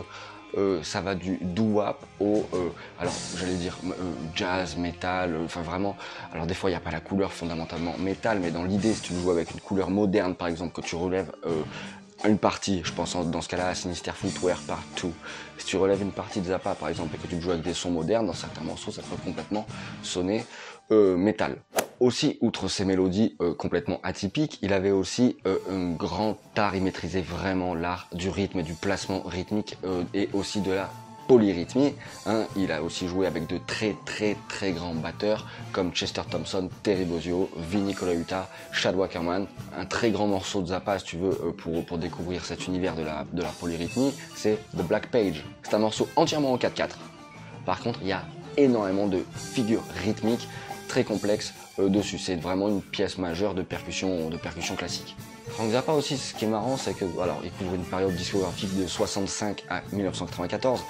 euh, 0.57 0.83
ça 0.83 0.99
va 0.99 1.15
du 1.15 1.37
doo-wop 1.41 2.05
au, 2.19 2.45
euh, 2.53 2.69
alors 2.99 3.13
j'allais 3.37 3.55
dire 3.55 3.77
euh, 3.85 3.93
jazz, 4.35 4.75
metal, 4.75 5.37
enfin 5.45 5.61
vraiment. 5.61 5.95
Alors 6.33 6.45
des 6.45 6.53
fois 6.53 6.69
il 6.69 6.73
n'y 6.73 6.77
a 6.77 6.81
pas 6.81 6.91
la 6.91 6.99
couleur 6.99 7.31
fondamentalement 7.31 7.95
métal, 7.97 8.39
mais 8.41 8.51
dans 8.51 8.63
l'idée 8.63 8.93
si 8.93 9.01
tu 9.01 9.13
joues 9.13 9.31
avec 9.31 9.51
une 9.51 9.61
couleur 9.61 9.89
moderne 9.89 10.35
par 10.35 10.49
exemple 10.49 10.73
que 10.73 10.85
tu 10.85 10.95
relèves 10.95 11.31
une 12.27 12.37
partie, 12.37 12.81
je 12.83 12.91
pense 12.91 13.15
dans 13.15 13.41
ce 13.41 13.49
cas-là 13.49 13.69
à 13.69 13.75
Sinister 13.75 14.11
Footwear 14.11 14.59
partout. 14.67 15.13
Si 15.57 15.65
tu 15.65 15.77
relèves 15.77 16.01
une 16.01 16.11
partie 16.11 16.41
de 16.41 16.45
Zappa 16.45 16.75
par 16.75 16.89
exemple 16.89 17.15
et 17.15 17.17
que 17.17 17.27
tu 17.27 17.41
joues 17.41 17.51
avec 17.51 17.63
des 17.63 17.73
sons 17.73 17.91
modernes, 17.91 18.27
dans 18.27 18.33
certains 18.33 18.63
morceaux 18.63 18.91
ça 18.91 19.01
peut 19.01 19.17
complètement 19.23 19.65
sonner 20.03 20.45
euh, 20.91 21.15
métal. 21.15 21.57
Aussi, 21.99 22.37
outre 22.41 22.67
ces 22.67 22.83
mélodies 22.83 23.35
euh, 23.41 23.53
complètement 23.53 23.99
atypiques, 24.03 24.59
il 24.61 24.73
avait 24.73 24.91
aussi 24.91 25.37
euh, 25.45 25.57
un 25.69 25.91
grand 25.91 26.37
art, 26.57 26.75
il 26.75 26.83
maîtrisait 26.83 27.21
vraiment 27.21 27.75
l'art 27.75 28.07
du 28.11 28.29
rythme 28.29 28.59
et 28.59 28.63
du 28.63 28.73
placement 28.73 29.21
rythmique 29.21 29.77
et 30.13 30.27
aussi 30.33 30.61
de 30.61 30.71
la 30.71 30.89
polyrythmie. 31.31 31.93
Hein. 32.25 32.43
Il 32.57 32.73
a 32.73 32.83
aussi 32.83 33.07
joué 33.07 33.25
avec 33.25 33.47
de 33.47 33.57
très 33.65 33.95
très 34.05 34.35
très 34.49 34.73
grands 34.73 34.93
batteurs 34.93 35.47
comme 35.71 35.93
Chester 35.93 36.23
Thompson, 36.29 36.69
Terry 36.83 37.05
Bozzio, 37.05 37.49
Vinny 37.55 37.93
Colaiuta, 37.93 38.49
Chad 38.73 38.97
Wackerman. 38.97 39.47
Un 39.77 39.85
très 39.85 40.11
grand 40.11 40.27
morceau 40.27 40.61
de 40.61 40.67
Zappa, 40.67 40.99
si 40.99 41.05
tu 41.05 41.15
veux, 41.15 41.29
euh, 41.29 41.51
pour, 41.53 41.85
pour 41.85 41.97
découvrir 41.97 42.43
cet 42.43 42.67
univers 42.67 42.95
de 42.95 43.03
la, 43.03 43.25
de 43.31 43.41
la 43.41 43.47
polyrythmie, 43.47 44.13
c'est 44.35 44.57
The 44.77 44.83
Black 44.83 45.07
Page. 45.07 45.45
C'est 45.63 45.73
un 45.73 45.79
morceau 45.79 46.09
entièrement 46.17 46.51
en 46.51 46.57
4-4. 46.57 46.89
Par 47.65 47.79
contre, 47.79 47.99
il 48.01 48.09
y 48.09 48.11
a 48.11 48.23
énormément 48.57 49.07
de 49.07 49.23
figures 49.33 49.83
rythmiques 50.03 50.49
très 50.89 51.05
complexes 51.05 51.53
euh, 51.79 51.87
dessus. 51.87 52.17
C'est 52.17 52.35
vraiment 52.35 52.67
une 52.67 52.81
pièce 52.81 53.17
majeure 53.17 53.53
de 53.53 53.61
percussion, 53.61 54.29
de 54.29 54.35
percussion 54.35 54.75
classique. 54.75 55.15
Frank 55.47 55.71
Zappa 55.71 55.93
aussi, 55.93 56.17
ce 56.17 56.33
qui 56.33 56.45
est 56.45 56.49
marrant, 56.49 56.77
c'est 56.77 56.93
que, 56.93 57.05
alors, 57.21 57.39
il 57.43 57.51
couvre 57.51 57.75
une 57.75 57.83
période 57.83 58.15
discographique 58.15 58.77
de 58.77 58.87
65 58.87 59.63
à 59.69 59.81
1994, 59.91 60.81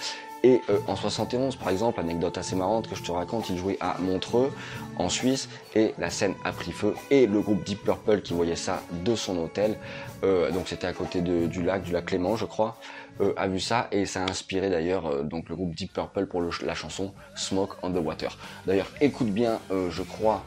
et 0.43 0.61
euh, 0.69 0.79
en 0.87 0.95
71, 0.95 1.55
par 1.55 1.69
exemple, 1.69 1.99
anecdote 1.99 2.37
assez 2.37 2.55
marrante 2.55 2.89
que 2.89 2.95
je 2.95 3.03
te 3.03 3.11
raconte, 3.11 3.49
il 3.49 3.57
jouait 3.57 3.77
à 3.79 3.97
Montreux, 3.99 4.51
en 4.97 5.09
Suisse, 5.09 5.49
et 5.75 5.93
la 5.99 6.09
scène 6.09 6.33
a 6.43 6.51
pris 6.51 6.71
feu. 6.71 6.95
Et 7.11 7.27
le 7.27 7.41
groupe 7.41 7.63
Deep 7.63 7.83
Purple 7.83 8.21
qui 8.21 8.33
voyait 8.33 8.55
ça 8.55 8.81
de 9.03 9.15
son 9.15 9.37
hôtel, 9.37 9.77
euh, 10.23 10.51
donc 10.51 10.67
c'était 10.67 10.87
à 10.87 10.93
côté 10.93 11.21
du 11.21 11.63
lac, 11.63 11.83
du 11.83 11.91
lac 11.91 12.05
Clément, 12.05 12.35
je 12.35 12.45
crois, 12.45 12.77
euh, 13.19 13.33
a 13.37 13.47
vu 13.47 13.59
ça 13.59 13.87
et 13.91 14.05
ça 14.05 14.23
a 14.23 14.29
inspiré 14.29 14.69
d'ailleurs 14.69 15.23
donc 15.23 15.49
le 15.49 15.55
groupe 15.55 15.75
Deep 15.75 15.93
Purple 15.93 16.25
pour 16.25 16.41
la 16.41 16.73
chanson 16.73 17.13
Smoke 17.35 17.75
on 17.83 17.91
the 17.91 18.03
Water. 18.03 18.37
D'ailleurs, 18.65 18.87
écoute 18.99 19.29
bien, 19.29 19.59
je 19.69 20.01
crois, 20.01 20.43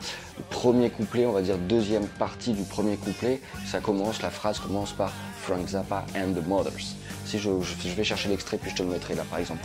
premier 0.51 0.91
couplet, 0.91 1.27
on 1.27 1.33
va 1.33 1.43
dire 1.43 1.57
deuxième 1.57 2.07
partie 2.07 2.53
du 2.53 2.65
premier 2.65 2.97
couplet, 2.97 3.41
ça 3.67 3.81
commence, 3.81 4.23
la 4.23 4.31
phrase 4.31 4.59
commence 4.59 4.93
par 4.93 5.13
Frank 5.37 5.67
Zappa 5.69 6.05
and 6.17 6.33
the 6.33 6.47
Mothers. 6.47 6.97
Si 7.25 7.39
je, 7.39 7.51
vais 7.97 8.05
chercher 8.05 8.29
l'extrait, 8.29 8.59
puis 8.59 8.71
je 8.71 8.77
te 8.77 8.83
le 8.83 8.91
mettrai 8.91 9.15
là, 9.15 9.25
par 9.29 9.39
exemple. 9.39 9.63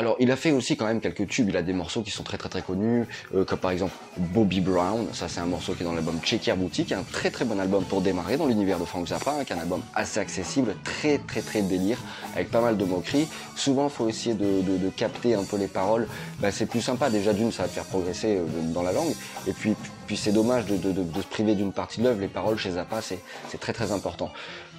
Alors, 0.00 0.16
il 0.18 0.30
a 0.30 0.36
fait 0.36 0.50
aussi 0.50 0.78
quand 0.78 0.86
même 0.86 1.02
quelques 1.02 1.28
tubes. 1.28 1.50
Il 1.50 1.56
a 1.58 1.62
des 1.62 1.74
morceaux 1.74 2.00
qui 2.00 2.10
sont 2.10 2.22
très 2.22 2.38
très 2.38 2.48
très 2.48 2.62
connus, 2.62 3.04
euh, 3.34 3.44
comme 3.44 3.58
par 3.58 3.70
exemple 3.70 3.92
Bobby 4.16 4.62
Brown. 4.62 5.06
Ça, 5.12 5.28
c'est 5.28 5.40
un 5.40 5.46
morceau 5.46 5.74
qui 5.74 5.82
est 5.82 5.84
dans 5.84 5.92
l'album 5.92 6.18
Checker 6.22 6.54
Boutique, 6.54 6.92
un 6.92 7.02
très 7.02 7.30
très 7.30 7.44
bon 7.44 7.60
album 7.60 7.84
pour 7.84 8.00
démarrer 8.00 8.38
dans 8.38 8.46
l'univers 8.46 8.78
de 8.78 8.86
Frank 8.86 9.06
Zappa, 9.06 9.32
hein, 9.32 9.44
qui 9.44 9.52
est 9.52 9.56
un 9.56 9.58
album 9.58 9.82
assez 9.94 10.18
accessible, 10.18 10.74
très 10.84 11.18
très 11.18 11.42
très 11.42 11.60
délire, 11.60 11.98
avec 12.34 12.50
pas 12.50 12.62
mal 12.62 12.78
de 12.78 12.84
moqueries. 12.86 13.28
Souvent, 13.56 13.88
il 13.88 13.90
faut 13.90 14.08
essayer 14.08 14.34
de, 14.34 14.88
capter 14.96 15.34
un 15.34 15.44
peu 15.44 15.58
les 15.58 15.68
paroles. 15.68 16.08
Bah, 16.38 16.50
c'est 16.50 16.64
plus 16.64 16.80
sympa. 16.80 17.10
Déjà, 17.10 17.34
d'une, 17.34 17.52
ça 17.52 17.64
va 17.64 17.68
te 17.68 17.74
faire 17.74 17.84
progresser 17.84 18.38
euh, 18.38 18.44
dans 18.72 18.82
la 18.82 18.92
langue. 18.92 19.14
Et 19.46 19.52
puis, 19.52 19.74
puis 20.06 20.16
c'est 20.16 20.32
dommage 20.32 20.64
de, 20.64 20.78
se 20.80 21.26
priver 21.26 21.54
d'une 21.54 21.72
partie 21.72 22.00
de 22.00 22.06
l'œuvre. 22.06 22.22
Les 22.22 22.28
paroles 22.28 22.56
chez 22.56 22.70
Zappa, 22.70 23.02
c'est 23.02 23.60
très 23.60 23.74
très 23.74 23.92
important. 23.92 24.32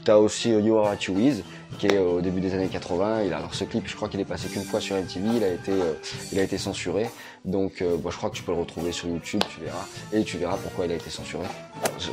T'as 0.04 0.18
aussi 0.18 0.52
euh, 0.52 0.62
You 0.62 0.78
Are 0.78 0.86
What 0.86 0.98
You 1.08 1.20
Is, 1.20 1.44
qui 1.78 1.88
est 1.88 1.98
euh, 1.98 2.18
au 2.18 2.22
début 2.22 2.42
des 2.42 2.54
années 2.54 2.68
80. 2.68 3.24
Il 3.24 3.34
a, 3.34 3.38
alors 3.38 3.54
ce 3.54 3.64
clip, 3.66 3.88
je 3.88 3.96
crois 3.96 4.10
qu'il 4.10 4.20
est 4.20 4.26
passé 4.26 4.48
qu'une 4.48 4.64
fois 4.64 4.82
sur 4.82 4.96
MTV, 4.96 5.30
il 5.36 5.44
a 5.44 5.50
été, 5.50 5.72
euh, 5.72 5.94
il 6.32 6.40
a 6.40 6.44
été 6.44 6.58
censuré. 6.58 7.10
Donc 7.46 7.84
bah, 8.04 8.10
je 8.12 8.18
crois 8.18 8.30
que 8.30 8.36
tu 8.36 8.44
peux 8.44 8.52
le 8.52 8.60
retrouver 8.60 8.92
sur 8.92 9.08
YouTube, 9.08 9.42
tu 9.54 9.62
verras. 9.62 9.86
Et 10.14 10.24
tu 10.24 10.38
verras 10.38 10.58
pourquoi 10.58 10.86
il 10.86 10.92
a 10.92 10.96
été 10.96 11.10
censuré. 11.10 11.46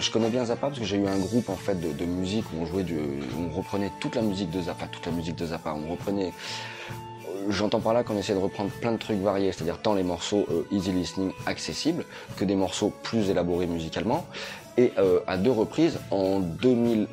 Je, 0.00 0.10
connais 0.10 0.30
bien 0.30 0.44
Zappa 0.46 0.68
parce 0.68 0.78
que 0.78 0.86
j'ai 0.86 0.96
eu 0.96 1.06
un 1.06 1.18
groupe 1.18 1.50
en 1.50 1.56
fait 1.56 1.78
de, 1.78 2.04
musique 2.06 2.44
où 2.52 2.62
on 2.62 2.66
jouait 2.66 2.82
du, 2.82 2.98
on 3.38 3.54
reprenait 3.54 3.92
toute 4.00 4.14
la 4.14 4.22
musique 4.22 4.50
de 4.50 4.62
Zappa, 4.62 4.86
toute 4.86 5.04
la 5.04 5.12
musique 5.12 5.36
de 5.36 5.46
Zappa. 5.46 5.74
On 5.74 5.90
reprenait 5.90 6.32
J'entends 7.50 7.80
par 7.80 7.94
là 7.94 8.04
qu'on 8.04 8.16
essaie 8.16 8.34
de 8.34 8.38
reprendre 8.38 8.70
plein 8.70 8.92
de 8.92 8.98
trucs 8.98 9.20
variés, 9.20 9.52
c'est-à-dire 9.52 9.78
tant 9.80 9.94
les 9.94 10.02
morceaux 10.02 10.46
easy 10.70 10.92
listening 10.92 11.30
accessibles 11.46 12.04
que 12.36 12.44
des 12.44 12.56
morceaux 12.56 12.92
plus 13.02 13.30
élaborés 13.30 13.66
musicalement. 13.66 14.26
Et 14.76 14.92
à 15.26 15.36
deux 15.36 15.50
reprises, 15.50 15.98
en 16.10 16.40
2000 16.40 17.06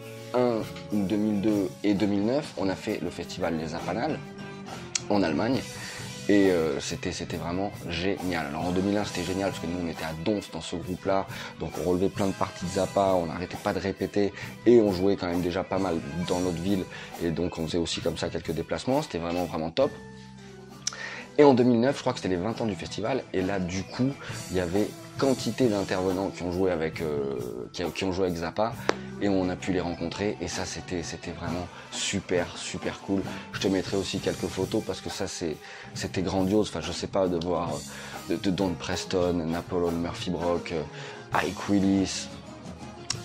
2002 0.92 1.70
et 1.84 1.94
2009, 1.94 2.54
on 2.58 2.70
a 2.70 2.76
fait 2.76 3.00
le 3.02 3.10
festival 3.10 3.58
Les 3.58 3.76
Apanales 3.76 4.20
en 5.10 5.24
Allemagne. 5.24 5.60
Et 6.28 6.50
euh, 6.50 6.80
c'était 6.80 7.38
vraiment 7.38 7.72
génial. 7.88 8.48
Alors 8.48 8.66
en 8.66 8.72
2001 8.72 9.06
c'était 9.06 9.24
génial 9.24 9.52
parce 9.52 9.62
que 9.62 9.68
nous 9.68 9.86
on 9.86 9.88
était 9.88 10.06
à 10.06 10.14
Dons 10.24 10.40
dans 10.52 10.62
ce 10.62 10.76
groupe-là, 10.76 11.28
donc 11.59 11.71
on 11.80 11.88
relevait 11.88 12.09
plein 12.09 12.26
de 12.26 12.33
parties 12.33 12.66
de 12.66 12.71
Zappa, 12.71 13.14
on 13.14 13.28
n'arrêtait 13.28 13.57
pas 13.64 13.74
de 13.74 13.80
répéter 13.80 14.33
et 14.66 14.81
on 14.81 14.92
jouait 14.92 15.18
quand 15.18 15.28
même 15.28 15.42
déjà 15.42 15.64
pas 15.64 15.78
mal 15.78 16.00
dans 16.28 16.40
notre 16.40 16.57
ville 16.57 16.83
et 17.24 17.30
donc 17.30 17.59
on 17.59 17.68
faisait 17.68 17.78
aussi 17.78 18.02
comme 18.02 18.18
ça 18.18 18.30
quelques 18.30 18.54
déplacements. 18.54 19.04
C'était 19.04 19.19
vraiment 19.19 19.45
vraiment 19.45 19.69
top. 19.69 19.92
Et 21.38 21.44
en 21.44 21.54
2009, 21.54 21.95
je 21.95 22.02
crois 22.02 22.14
que 22.14 22.19
c'était 22.19 22.33
les 22.33 22.42
20 22.42 22.62
ans 22.62 22.66
du 22.66 22.76
festival 22.76 23.24
et 23.31 23.44
là 23.44 23.59
du 23.59 23.83
coup 23.83 24.09
il 24.50 24.57
y 24.57 24.59
avait 24.59 24.88
quantité 25.18 25.68
d'intervenants 25.68 26.30
qui 26.30 26.44
ont 26.44 26.52
joué 26.52 26.72
avec 26.72 27.02
euh, 27.02 27.38
qui, 27.72 28.04
ont 28.04 28.12
joué 28.12 28.28
avec 28.28 28.38
Zappa 28.38 28.74
et 29.22 29.30
on 29.30 29.50
a 29.50 29.56
pu 29.56 29.72
les 29.72 29.80
rencontrer 29.80 30.38
et 30.42 30.48
ça 30.48 30.66
c'était 30.66 31.04
c'était 31.04 31.31
vraiment 31.31 31.68
super 31.92 32.57
super 32.57 33.00
cool. 33.02 33.22
Je 33.54 33.60
te 33.60 33.68
mettrai 33.68 33.98
aussi 33.98 34.19
quelques 34.19 34.48
photos 34.48 34.84
parce 34.86 35.02
que 35.02 35.10
ça 35.10 35.28
c'est 35.28 35.57
c'était 35.94 36.22
grandiose. 36.22 36.69
Enfin 36.69 36.81
je 36.81 36.92
sais 36.92 37.07
pas 37.07 37.28
de 37.28 37.44
voir 37.44 37.72
de, 38.30 38.50
Don 38.50 38.74
Preston, 38.74 39.34
Napoleon 39.34 39.92
Murphy 39.92 40.31
Brock, 40.31 40.74
euh, 40.74 40.81
Ike 41.34 41.69
Willis 41.69 42.28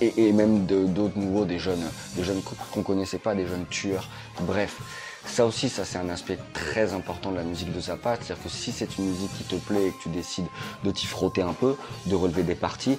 et, 0.00 0.28
et 0.28 0.32
même 0.32 0.66
d'autres 0.66 1.18
nouveaux 1.18 1.44
des 1.44 1.59
jeunes 1.59 1.85
des 2.16 2.25
jeunes 2.25 2.42
qu'on 2.73 2.82
connaissait 2.82 3.18
pas, 3.18 3.35
des 3.35 3.47
jeunes 3.47 3.66
tueurs. 3.66 4.09
Bref. 4.40 4.80
Ça 5.26 5.46
aussi, 5.46 5.68
ça 5.68 5.84
c'est 5.84 5.98
un 5.98 6.08
aspect 6.08 6.38
très 6.52 6.92
important 6.92 7.30
de 7.30 7.36
la 7.36 7.42
musique 7.42 7.72
de 7.72 7.80
Zappa, 7.80 8.16
c'est-à-dire 8.16 8.42
que 8.42 8.48
si 8.48 8.72
c'est 8.72 8.98
une 8.98 9.06
musique 9.06 9.32
qui 9.36 9.44
te 9.44 9.56
plaît 9.56 9.88
et 9.88 9.90
que 9.90 10.02
tu 10.02 10.08
décides 10.08 10.46
de 10.82 10.90
t'y 10.90 11.06
frotter 11.06 11.42
un 11.42 11.52
peu, 11.52 11.76
de 12.06 12.14
relever 12.14 12.42
des 12.42 12.54
parties, 12.54 12.98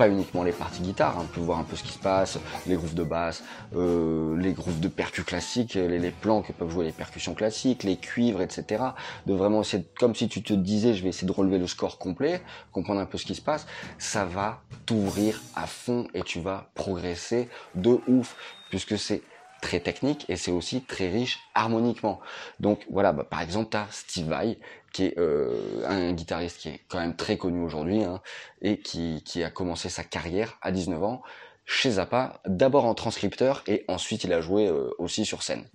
pas 0.00 0.08
uniquement 0.08 0.44
les 0.44 0.52
parties 0.52 0.80
guitare, 0.80 1.18
hein, 1.18 1.24
on 1.24 1.34
peut 1.34 1.42
voir 1.42 1.58
un 1.58 1.62
peu 1.62 1.76
ce 1.76 1.82
qui 1.82 1.92
se 1.92 1.98
passe, 1.98 2.38
les 2.66 2.74
grooves 2.74 2.94
de 2.94 3.04
basse, 3.04 3.44
euh, 3.76 4.34
les 4.38 4.54
grooves 4.54 4.80
de 4.80 4.88
percus 4.88 5.26
classiques, 5.26 5.74
les, 5.74 6.10
plans 6.10 6.40
que 6.40 6.52
peuvent 6.52 6.70
jouer 6.70 6.86
les 6.86 6.92
percussions 6.92 7.34
classiques, 7.34 7.82
les 7.82 7.96
cuivres, 7.96 8.40
etc. 8.40 8.82
De 9.26 9.34
vraiment 9.34 9.60
essayer, 9.60 9.84
comme 9.98 10.14
si 10.14 10.26
tu 10.30 10.42
te 10.42 10.54
disais, 10.54 10.94
je 10.94 11.02
vais 11.02 11.10
essayer 11.10 11.26
de 11.26 11.32
relever 11.32 11.58
le 11.58 11.66
score 11.66 11.98
complet, 11.98 12.40
comprendre 12.72 12.98
un 12.98 13.04
peu 13.04 13.18
ce 13.18 13.26
qui 13.26 13.34
se 13.34 13.42
passe, 13.42 13.66
ça 13.98 14.24
va 14.24 14.62
t'ouvrir 14.86 15.38
à 15.54 15.66
fond 15.66 16.08
et 16.14 16.22
tu 16.22 16.40
vas 16.40 16.70
progresser 16.74 17.50
de 17.74 18.00
ouf, 18.08 18.36
puisque 18.70 18.96
c'est 18.96 19.20
très 19.60 19.80
technique 19.80 20.24
et 20.28 20.36
c'est 20.36 20.50
aussi 20.50 20.82
très 20.82 21.08
riche 21.08 21.40
harmoniquement. 21.54 22.20
Donc 22.60 22.84
voilà, 22.90 23.12
bah, 23.12 23.24
par 23.24 23.40
exemple, 23.42 23.70
tu 23.70 23.76
as 23.76 23.86
Steve 23.90 24.28
Vai, 24.28 24.58
qui 24.92 25.06
est 25.06 25.18
euh, 25.18 25.84
un 25.86 26.12
guitariste 26.12 26.58
qui 26.58 26.68
est 26.70 26.80
quand 26.88 26.98
même 26.98 27.16
très 27.16 27.36
connu 27.36 27.62
aujourd'hui 27.62 28.02
hein, 28.02 28.20
et 28.62 28.80
qui, 28.80 29.22
qui 29.24 29.42
a 29.44 29.50
commencé 29.50 29.88
sa 29.88 30.04
carrière 30.04 30.58
à 30.62 30.72
19 30.72 31.02
ans 31.02 31.22
chez 31.66 31.92
Zappa, 31.92 32.40
d'abord 32.46 32.84
en 32.84 32.94
transcripteur 32.94 33.62
et 33.68 33.84
ensuite 33.86 34.24
il 34.24 34.32
a 34.32 34.40
joué 34.40 34.66
euh, 34.66 34.90
aussi 34.98 35.24
sur 35.24 35.42
scène. 35.42 35.68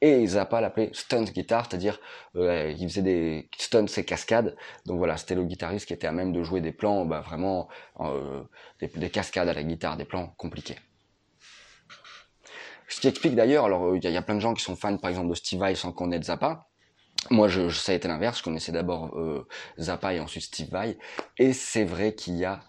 Et 0.00 0.26
Zappa 0.26 0.60
l'appelait 0.60 0.90
stunt 0.92 1.24
guitar, 1.24 1.66
c'est-à-dire 1.68 1.98
euh, 2.36 2.74
il 2.78 2.88
faisait 2.88 3.02
des 3.02 3.48
stunts 3.58 3.86
et 3.96 4.04
cascades. 4.04 4.56
Donc 4.86 4.98
voilà, 4.98 5.16
c'était 5.16 5.34
le 5.34 5.44
guitariste 5.44 5.86
qui 5.86 5.92
était 5.92 6.06
à 6.06 6.12
même 6.12 6.32
de 6.32 6.42
jouer 6.42 6.60
des 6.60 6.72
plans, 6.72 7.04
bah, 7.04 7.20
vraiment 7.20 7.68
euh, 8.00 8.42
des, 8.80 8.88
des 8.88 9.10
cascades 9.10 9.48
à 9.48 9.54
la 9.54 9.62
guitare, 9.62 9.96
des 9.96 10.04
plans 10.04 10.28
compliqués. 10.36 10.76
Ce 12.88 13.00
qui 13.00 13.08
explique 13.08 13.34
d'ailleurs, 13.34 13.64
alors 13.64 13.96
il 13.96 14.04
y, 14.04 14.16
a 14.16 14.22
plein 14.22 14.34
de 14.34 14.40
gens 14.40 14.54
qui 14.54 14.62
sont 14.62 14.76
fans 14.76 14.96
par 14.96 15.10
exemple 15.10 15.28
de 15.30 15.34
Steve 15.34 15.60
Vai 15.60 15.74
sans 15.74 15.92
connaître 15.92 16.26
Zappa. 16.26 16.68
Moi, 17.30 17.48
je, 17.48 17.70
ça 17.70 17.92
a 17.92 17.94
été 17.94 18.08
l'inverse. 18.08 18.38
Je 18.38 18.42
connaissais 18.42 18.72
d'abord 18.72 19.18
euh, 19.18 19.46
Zappa 19.78 20.14
et 20.14 20.20
ensuite 20.20 20.44
Steve 20.44 20.70
Vai. 20.70 20.98
Et 21.38 21.52
c'est 21.52 21.84
vrai 21.84 22.14
qu'il 22.14 22.34
y 22.34 22.44
a 22.44 22.60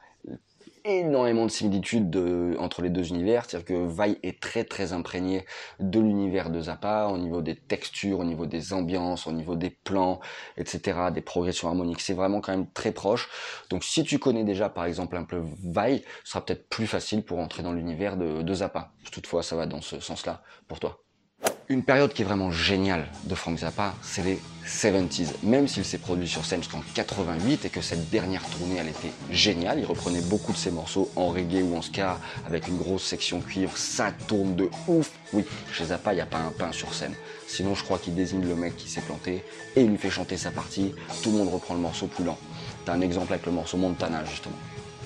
énormément 0.86 1.46
de 1.46 1.52
similitudes 1.52 2.10
de, 2.10 2.56
entre 2.60 2.82
les 2.82 2.90
deux 2.90 3.10
univers, 3.10 3.46
c'est-à-dire 3.46 3.66
que 3.66 3.86
Vai 3.86 4.20
est 4.24 4.40
très 4.40 4.64
très 4.64 4.94
imprégné 4.94 5.46
de 5.80 6.00
l'univers 6.00 6.50
de 6.50 6.62
Zappa 6.62 7.08
au 7.08 7.18
niveau 7.18 7.42
des 7.42 7.56
textures, 7.56 8.20
au 8.20 8.24
niveau 8.24 8.46
des 8.46 8.72
ambiances, 8.74 9.28
au 9.28 9.32
niveau 9.32 9.56
des 9.56 9.72
plans, 9.72 10.20
etc., 10.58 11.00
des 11.14 11.22
progressions 11.22 11.68
harmoniques. 11.68 12.02
C'est 12.02 12.14
vraiment 12.14 12.40
quand 12.42 12.52
même 12.52 12.70
très 12.72 12.92
proche. 12.92 13.30
Donc 13.70 13.84
si 13.84 14.04
tu 14.04 14.20
connais 14.20 14.44
déjà 14.44 14.70
par 14.70 14.86
exemple 14.86 15.18
un 15.18 15.24
peu 15.24 15.42
Vai, 15.64 16.04
ce 16.24 16.32
sera 16.32 16.46
peut-être 16.46 16.70
plus 16.70 16.88
facile 16.88 17.24
pour 17.24 17.40
entrer 17.40 17.64
dans 17.64 17.74
l'univers 17.74 18.18
de, 18.18 18.42
de 18.42 18.54
Zappa. 18.54 18.92
Toutefois, 19.12 19.44
ça 19.44 19.56
va 19.56 19.66
dans 19.66 19.82
ce 19.82 20.00
sens-là 20.00 20.44
pour 20.68 20.80
toi. 20.80 21.05
Une 21.68 21.82
période 21.82 22.14
qui 22.14 22.22
est 22.22 22.26
vraiment 22.26 22.52
géniale 22.52 23.08
de 23.24 23.34
Frank 23.34 23.58
Zappa, 23.58 23.96
c'est 24.04 24.22
les 24.22 24.40
70s. 24.68 25.30
Même 25.42 25.68
s'il 25.68 25.84
s'est 25.84 25.98
produit 25.98 26.28
sur 26.28 26.46
scène 26.46 26.62
jusqu'en 26.62 26.84
88 26.94 27.66
et 27.66 27.70
que 27.70 27.82
cette 27.82 28.12
dernière 28.12 28.44
tournée, 28.44 28.76
elle 28.78 28.90
était 28.90 29.12
géniale. 29.32 29.80
Il 29.80 29.86
reprenait 29.86 30.22
beaucoup 30.22 30.52
de 30.52 30.58
ses 30.58 30.70
morceaux 30.70 31.10
en 31.16 31.30
reggae 31.30 31.64
ou 31.64 31.76
en 31.76 31.82
ska 31.82 32.20
avec 32.46 32.68
une 32.68 32.78
grosse 32.78 33.04
section 33.04 33.42
cuivre. 33.42 33.76
Ça 33.76 34.12
tourne 34.28 34.56
de 34.56 34.70
ouf. 34.88 35.10
Oui, 35.34 35.44
chez 35.74 35.86
Zappa, 35.86 36.14
il 36.14 36.18
n'y 36.18 36.22
a 36.22 36.28
pas 36.28 36.38
un 36.38 36.52
pain 36.52 36.72
sur 36.72 36.94
scène. 36.94 37.16
Sinon, 37.48 37.74
je 37.74 37.84
crois 37.84 37.98
qu'il 37.98 38.14
désigne 38.14 38.48
le 38.48 38.56
mec 38.56 38.78
qui 38.78 38.88
s'est 38.88 39.02
planté 39.02 39.44
et 39.76 39.82
il 39.82 39.90
lui 39.90 39.98
fait 39.98 40.12
chanter 40.12 40.38
sa 40.38 40.52
partie. 40.52 40.94
Tout 41.24 41.32
le 41.32 41.40
monde 41.40 41.52
reprend 41.52 41.74
le 41.74 41.80
morceau 41.80 42.06
plus 42.06 42.24
lent. 42.24 42.38
T'as 42.86 42.94
un 42.94 43.02
exemple 43.02 43.34
avec 43.34 43.48
le 43.48 43.52
morceau 43.52 43.78
Montana, 43.78 44.24
justement. 44.26 44.56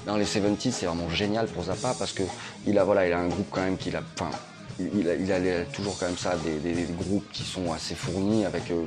Dans 0.06 0.18
les 0.18 0.26
70s, 0.26 0.72
c'est 0.72 0.88
vraiment 0.88 1.10
génial 1.10 1.48
pour 1.48 1.64
Zappa 1.64 1.96
parce 1.98 2.12
que 2.12 2.24
il 2.68 2.78
a, 2.78 2.84
voilà, 2.84 3.08
il 3.08 3.14
a 3.14 3.20
un 3.20 3.30
groupe 3.30 3.48
quand 3.50 3.62
même 3.62 3.78
qu'il 3.78 3.96
a, 3.96 4.02
enfin, 4.20 4.32
il, 4.80 5.32
a, 5.32 5.66
toujours 5.66 5.98
quand 6.00 6.06
même 6.06 6.18
ça, 6.18 6.36
des, 6.38 6.88
groupes 6.98 7.30
qui 7.32 7.44
sont 7.44 7.72
assez 7.72 7.96
fournis, 7.96 8.46
avec 8.46 8.72
euh, 8.72 8.86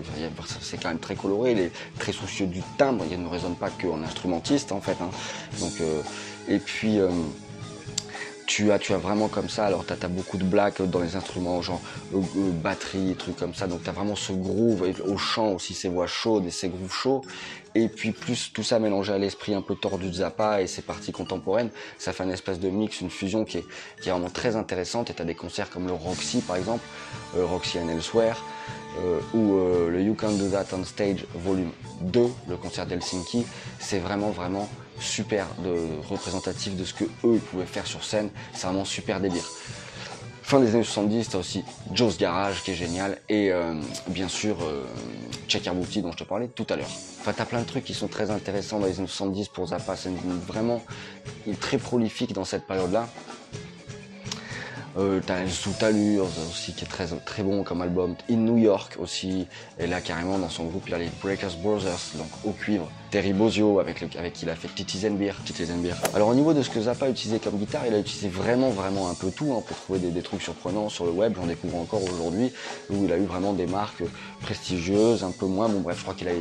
c'est 0.60 0.80
quand 0.80 0.88
même 0.88 0.98
très 0.98 1.14
coloré, 1.14 1.52
il 1.52 1.58
est 1.60 1.72
très 1.98 2.12
soucieux 2.12 2.46
du 2.46 2.62
timbre, 2.78 3.04
il 3.10 3.22
ne 3.22 3.28
résonne 3.28 3.56
pas 3.56 3.70
qu'en 3.70 4.02
instrumentiste 4.02 4.72
en 4.72 4.80
fait. 4.80 4.96
Hein. 5.00 5.10
Euh, 5.80 6.02
et 6.48 6.58
puis 6.58 6.98
euh, 6.98 7.10
tu 8.52 8.70
as, 8.70 8.78
tu 8.78 8.92
as 8.92 8.98
vraiment 8.98 9.28
comme 9.28 9.48
ça, 9.48 9.64
alors 9.64 9.86
tu 9.86 9.94
as, 9.94 10.08
beaucoup 10.08 10.36
de 10.36 10.44
black 10.44 10.82
dans 10.82 11.00
les 11.00 11.16
instruments, 11.16 11.62
genre 11.62 11.80
batterie, 12.62 13.16
trucs 13.18 13.36
comme 13.36 13.54
ça, 13.54 13.66
donc 13.66 13.82
tu 13.82 13.88
as 13.88 13.92
vraiment 13.92 14.14
ce 14.14 14.34
groove, 14.34 14.86
au 15.06 15.16
chant 15.16 15.52
aussi 15.52 15.72
ces 15.72 15.88
voix 15.88 16.06
chaudes 16.06 16.44
et 16.44 16.50
ces 16.50 16.68
grooves 16.68 16.92
chauds, 16.92 17.22
et 17.74 17.88
puis 17.88 18.12
plus 18.12 18.52
tout 18.52 18.62
ça 18.62 18.78
mélangé 18.78 19.10
à 19.14 19.16
l'esprit 19.16 19.54
un 19.54 19.62
peu 19.62 19.74
tordu 19.74 20.08
de 20.08 20.12
Zappa 20.12 20.60
et 20.60 20.66
ses 20.66 20.82
parties 20.82 21.12
contemporaines, 21.12 21.70
ça 21.96 22.12
fait 22.12 22.24
une 22.24 22.30
espèce 22.30 22.60
de 22.60 22.68
mix, 22.68 23.00
une 23.00 23.08
fusion 23.08 23.46
qui 23.46 23.56
est, 23.56 23.64
vraiment 24.04 24.28
très 24.28 24.54
intéressante. 24.54 25.08
Et 25.08 25.14
t'as 25.14 25.24
des 25.24 25.34
concerts 25.34 25.70
comme 25.70 25.86
le 25.86 25.94
Roxy 25.94 26.42
par 26.42 26.56
exemple, 26.56 26.84
euh, 27.38 27.46
Roxy 27.46 27.78
and 27.78 27.88
Elsewhere, 27.88 28.36
euh, 29.00 29.20
ou 29.32 29.54
euh, 29.54 29.88
le 29.88 30.02
You 30.02 30.14
Can 30.14 30.32
Do 30.32 30.50
That 30.50 30.66
on 30.74 30.84
Stage 30.84 31.24
Volume 31.34 31.70
2, 32.02 32.26
le 32.48 32.56
concert 32.58 32.84
d'Helsinki. 32.84 33.46
C'est 33.78 34.00
vraiment 34.00 34.28
vraiment 34.28 34.68
super 35.02 35.46
représentatif 36.08 36.76
de 36.76 36.84
ce 36.84 36.94
que 36.94 37.04
eux 37.24 37.40
pouvaient 37.50 37.66
faire 37.66 37.86
sur 37.86 38.04
scène. 38.04 38.30
C'est 38.54 38.66
vraiment 38.66 38.84
super 38.84 39.20
délire. 39.20 39.44
Fin 40.42 40.60
des 40.60 40.74
années 40.74 40.84
70, 40.84 41.30
t'as 41.30 41.38
aussi 41.38 41.64
Joe's 41.92 42.18
Garage 42.18 42.62
qui 42.62 42.72
est 42.72 42.74
génial 42.74 43.18
et 43.28 43.52
euh, 43.52 43.74
bien 44.08 44.28
sûr 44.28 44.56
euh, 44.62 44.84
Checker 45.48 45.70
Booty 45.70 46.02
dont 46.02 46.12
je 46.12 46.18
te 46.18 46.24
parlais 46.24 46.48
tout 46.48 46.66
à 46.68 46.76
l'heure. 46.76 46.90
Enfin, 47.20 47.32
t'as 47.34 47.44
plein 47.44 47.60
de 47.60 47.66
trucs 47.66 47.84
qui 47.84 47.94
sont 47.94 48.08
très 48.08 48.30
intéressants 48.30 48.80
dans 48.80 48.86
les 48.86 48.98
années 48.98 49.06
70 49.06 49.48
pour 49.48 49.68
Zappa. 49.68 49.96
C'est 49.96 50.10
vraiment 50.46 50.82
très 51.60 51.78
prolifique 51.78 52.32
dans 52.32 52.44
cette 52.44 52.66
période-là. 52.66 53.08
Euh, 54.98 55.20
t'as 55.24 55.46
Sous 55.48 55.72
Allure 55.80 56.26
aussi 56.50 56.74
qui 56.74 56.84
est 56.84 56.88
très 56.88 57.06
très 57.24 57.42
bon 57.42 57.62
comme 57.62 57.80
album. 57.80 58.14
In 58.30 58.36
New 58.36 58.58
York 58.58 58.96
aussi. 58.98 59.46
Et 59.78 59.86
là 59.86 60.00
carrément 60.00 60.38
dans 60.38 60.50
son 60.50 60.64
groupe 60.64 60.84
il 60.86 60.92
y 60.92 60.94
a 60.94 60.98
les 60.98 61.10
Breakers 61.22 61.56
Brothers 61.62 62.12
donc 62.16 62.28
au 62.44 62.50
cuivre. 62.50 62.90
Terry 63.10 63.32
Bozio 63.32 63.78
avec, 63.78 64.02
avec 64.02 64.32
qui 64.34 64.44
il 64.44 64.50
a 64.50 64.56
fait 64.56 64.68
Titi 64.68 64.98
Zenbeer. 64.98 65.34
Alors 66.14 66.28
au 66.28 66.34
niveau 66.34 66.52
de 66.52 66.62
ce 66.62 66.70
que 66.70 66.80
Zappa 66.80 67.06
a 67.06 67.08
utilisé 67.08 67.38
comme 67.38 67.56
guitare, 67.56 67.86
il 67.86 67.94
a 67.94 67.98
utilisé 67.98 68.28
vraiment 68.28 68.70
vraiment 68.70 69.08
un 69.08 69.14
peu 69.14 69.30
tout 69.30 69.54
hein, 69.56 69.62
pour 69.66 69.76
trouver 69.78 69.98
des, 69.98 70.10
des, 70.10 70.22
trucs 70.22 70.42
surprenants 70.42 70.88
sur 70.88 71.06
le 71.06 71.12
web. 71.12 71.34
J'en 71.36 71.46
découvre 71.46 71.78
encore 71.78 72.02
aujourd'hui 72.04 72.52
où 72.90 73.04
il 73.04 73.12
a 73.12 73.16
eu 73.16 73.24
vraiment 73.24 73.52
des 73.54 73.66
marques 73.66 74.04
prestigieuses, 74.40 75.24
un 75.24 75.30
peu 75.30 75.46
moins. 75.46 75.68
Bon 75.68 75.80
bref, 75.80 75.98
je 75.98 76.02
crois 76.02 76.14
qu'il 76.14 76.28
a 76.28 76.32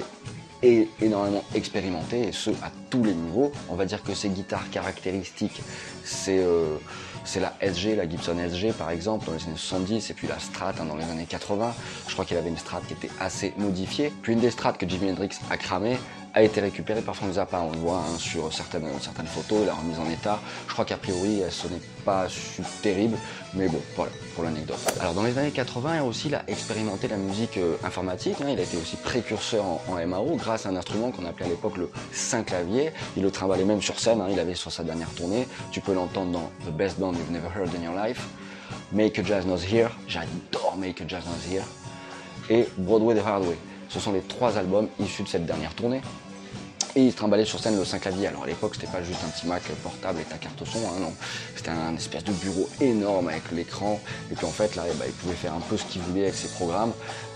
énormément 1.02 1.44
expérimenté 1.56 2.28
et 2.28 2.32
ce 2.32 2.52
à 2.52 2.72
tous 2.90 3.04
les 3.04 3.14
niveaux. 3.14 3.52
On 3.70 3.76
va 3.76 3.86
dire 3.86 4.04
que 4.04 4.14
ses 4.14 4.30
guitares 4.30 4.70
caractéristiques, 4.70 5.62
c'est 6.04 6.40
euh, 6.40 6.78
c'est 7.24 7.40
la 7.40 7.54
SG, 7.62 7.96
la 7.96 8.10
Gibson 8.10 8.36
SG 8.38 8.74
par 8.74 8.90
exemple, 8.90 9.26
dans 9.26 9.34
les 9.34 9.44
années 9.44 9.56
70, 9.56 10.10
et 10.10 10.14
puis 10.14 10.28
la 10.28 10.40
Strat 10.40 10.74
hein, 10.80 10.86
dans 10.86 10.96
les 10.96 11.04
années 11.04 11.26
80. 11.28 11.74
Je 12.08 12.14
crois 12.14 12.26
qu'il 12.26 12.38
avait 12.38 12.50
une 12.50 12.58
Strat 12.58 12.82
qui 12.88 12.94
était 12.94 13.12
assez 13.20 13.54
modifiée. 13.58 14.12
Puis 14.22 14.34
une 14.34 14.40
des 14.40 14.52
Strats 14.52 14.74
que 14.74 14.88
Jimi 14.88 15.12
Hendrix 15.12 15.30
a 15.50 15.58
cramé 15.58 15.98
a 16.34 16.44
été 16.44 16.62
récupérée 16.62 17.02
par 17.02 17.16
Frank 17.16 17.34
Zappa. 17.34 17.60
On 17.60 17.72
le 17.72 17.78
voit 17.78 17.98
hein, 17.98 18.18
sur 18.18 18.52
certaines, 18.54 18.88
photos, 19.26 19.66
la 19.66 19.74
remise 19.74 20.00
en 20.00 20.10
état. 20.10 20.40
Je 20.68 20.74
crois 20.74 20.86
qu'a 20.86 20.98
priori, 20.98 21.42
elle 21.42 21.52
sonnait 21.52 21.82
pas 22.06 22.28
terrible, 22.82 23.18
mais 23.54 23.68
bon, 23.68 23.80
voilà, 23.96 24.12
pour 24.36 24.44
l'anecdote. 24.44 24.80
Alors 25.00 25.14
dans 25.14 25.24
les 25.24 25.38
années 25.38 25.52
80, 25.52 26.04
il 26.26 26.36
a 26.36 26.44
expérimenté 26.48 27.08
la 27.08 27.18
musique 27.18 27.58
euh, 27.58 27.76
informatique. 27.84 28.38
Hein. 28.42 28.48
il 28.50 28.60
a 28.60 28.64
été 28.64 28.78
aussi 28.78 28.96
précurseur 28.96 29.64
en, 29.66 30.08
MAO 30.08 30.36
grâce 30.36 30.66
à 30.66 30.70
un 30.70 30.76
instrument 30.76 31.12
qu'on 31.12 31.26
appelait 31.26 31.46
à 31.46 31.50
l'époque 31.50 31.78
le 31.78 31.90
5 32.12 32.46
clavier. 32.48 32.92
Il 33.18 33.24
le 33.24 33.32
travaillait 33.32 33.66
même 33.66 33.82
sur 33.82 34.00
scène. 34.00 34.22
il 34.30 34.40
avait 34.40 34.56
sur 34.56 34.72
sa 34.72 34.84
dernière 34.84 35.10
tournée. 35.10 35.48
Tu 35.72 35.82
peux 35.82 35.94
l'entendre 35.94 36.32
dans 36.32 36.52
The 36.66 36.74
Best 36.74 37.00
Band 37.00 37.14
You've 37.14 37.32
Never 37.32 37.50
Heard 37.56 37.70
in 37.76 37.84
Your 37.84 37.96
Life. 37.96 38.28
Make 38.92 39.20
a 39.20 39.24
Jazz 39.24 39.46
Knows 39.46 39.64
Here. 39.64 39.90
J'adore 40.08 40.76
Make 40.78 41.02
a 41.02 41.08
Jazz 41.08 41.24
Knows 41.26 41.54
Here. 41.54 41.64
Et 42.50 42.68
Broadway 42.78 43.16
the 43.16 43.26
Hard 43.26 43.46
Way. 43.46 43.58
Ce 43.92 44.00
sont 44.00 44.14
les 44.14 44.22
trois 44.22 44.58
albums 44.58 44.88
issus 45.00 45.24
de 45.24 45.28
cette 45.28 45.46
dernière 45.46 45.74
tournée. 45.74 46.02
Et 46.96 47.06
il 47.06 47.14
trimballait 47.14 47.46
sur 47.46 47.60
scène 47.60 47.78
le 47.78 47.86
5 47.86 48.02
clavier. 48.02 48.28
Alors 48.28 48.44
à 48.44 48.48
l'époque, 48.48 48.76
c'était 48.76 48.88
pas 48.88 49.02
juste 49.02 49.20
un 49.26 49.30
petit 49.30 49.48
Mac 49.48 49.64
portable 49.84 50.20
et 50.20 50.24
ta 50.24 50.36
carte 50.36 50.64
son, 50.66 50.80
hein, 50.80 51.00
non. 51.00 51.14
C'était 51.56 51.70
un 51.70 51.96
espèce 51.96 52.24
de 52.26 52.34
bureau 52.34 52.68
énorme 52.82 53.30
avec 53.30 53.52
l'écran. 53.52 54.00
Et 54.30 54.36
puis 54.36 54.46
en 54.46 54.52
fait, 54.52 54.76
là, 54.76 54.84
eh 54.90 54.94
ben, 54.96 55.06
il 55.08 55.14
pouvait 55.14 55.36
faire 55.36 55.54
un 55.54 55.62
peu 55.62 55.78
ce 55.78 55.86
qu'il 55.86 56.02
voulait 56.02 56.24
avec 56.24 56.36
ses 56.36 56.50
programmes 56.50 56.92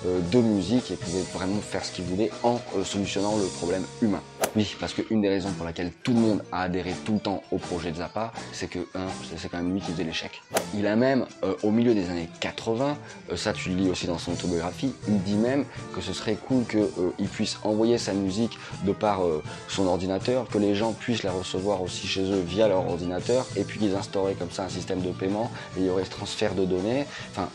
euh, 0.06 0.20
de 0.32 0.40
musique 0.40 0.92
et 0.92 0.96
pouvait 0.96 1.24
vraiment 1.34 1.62
faire 1.62 1.86
ce 1.86 1.92
qu'il 1.92 2.06
voulait 2.06 2.32
en 2.44 2.60
euh, 2.76 2.84
solutionnant 2.84 3.38
le 3.38 3.46
problème 3.46 3.84
humain. 4.02 4.22
Oui, 4.56 4.76
parce 4.80 4.94
qu'une 4.94 5.22
des 5.22 5.30
raisons 5.30 5.52
pour 5.52 5.66
laquelle 5.66 5.92
tout 6.04 6.14
le 6.14 6.20
monde 6.20 6.44
a 6.52 6.62
adhéré 6.64 6.94
tout 7.06 7.14
le 7.14 7.20
temps 7.20 7.44
au 7.52 7.58
projet 7.58 7.92
de 7.92 7.98
Zappa, 7.98 8.32
c'est 8.54 8.68
que, 8.68 8.80
un, 8.96 9.08
c'est 9.36 9.50
quand 9.50 9.58
même 9.58 9.74
lui 9.74 9.82
qui 9.82 9.92
faisait 9.92 10.04
l'échec. 10.04 10.42
Il 10.74 10.88
a 10.88 10.96
même, 10.96 11.26
euh, 11.44 11.56
au 11.64 11.72
milieu 11.72 11.94
des 11.94 12.10
années 12.10 12.30
80, 12.40 12.98
ça 13.36 13.54
tu 13.54 13.70
le 13.70 13.76
lis 13.76 13.90
aussi 13.90 14.08
dans 14.08 14.18
son 14.18 14.32
autobiographie, 14.32 14.94
il 15.08 15.22
dit 15.24 15.36
même 15.36 15.66
que 15.94 16.02
ce 16.02 16.14
serait 16.14 16.36
cool 16.36 16.64
qu'il 16.66 17.28
puisse 17.28 17.58
envoyer 17.64 17.98
sa 17.98 18.14
musique 18.14 18.58
de 18.86 18.92
par 18.92 19.22
son 19.68 19.88
ordinateur, 19.88 20.48
que 20.48 20.58
les 20.58 20.76
gens 20.76 20.94
puissent 20.94 21.24
la 21.24 21.32
recevoir 21.32 21.82
aussi 21.82 22.08
chez 22.08 22.24
eux 22.24 22.42
via 22.42 22.68
leur 22.68 22.88
ordinateur, 22.88 23.46
et 23.56 23.64
puis 23.64 23.80
qu'ils 23.80 23.96
instauraient 23.96 24.36
comme 24.36 24.52
ça 24.52 24.64
un 24.64 24.70
système 24.70 25.02
de 25.02 25.12
paiement, 25.12 25.52
et 25.78 25.82
il 25.82 25.86
y 25.88 25.90
aurait 25.90 26.06
ce 26.06 26.12
transfert 26.12 26.56
de 26.56 26.66
données. 26.66 27.06
Enfin, 27.32 27.50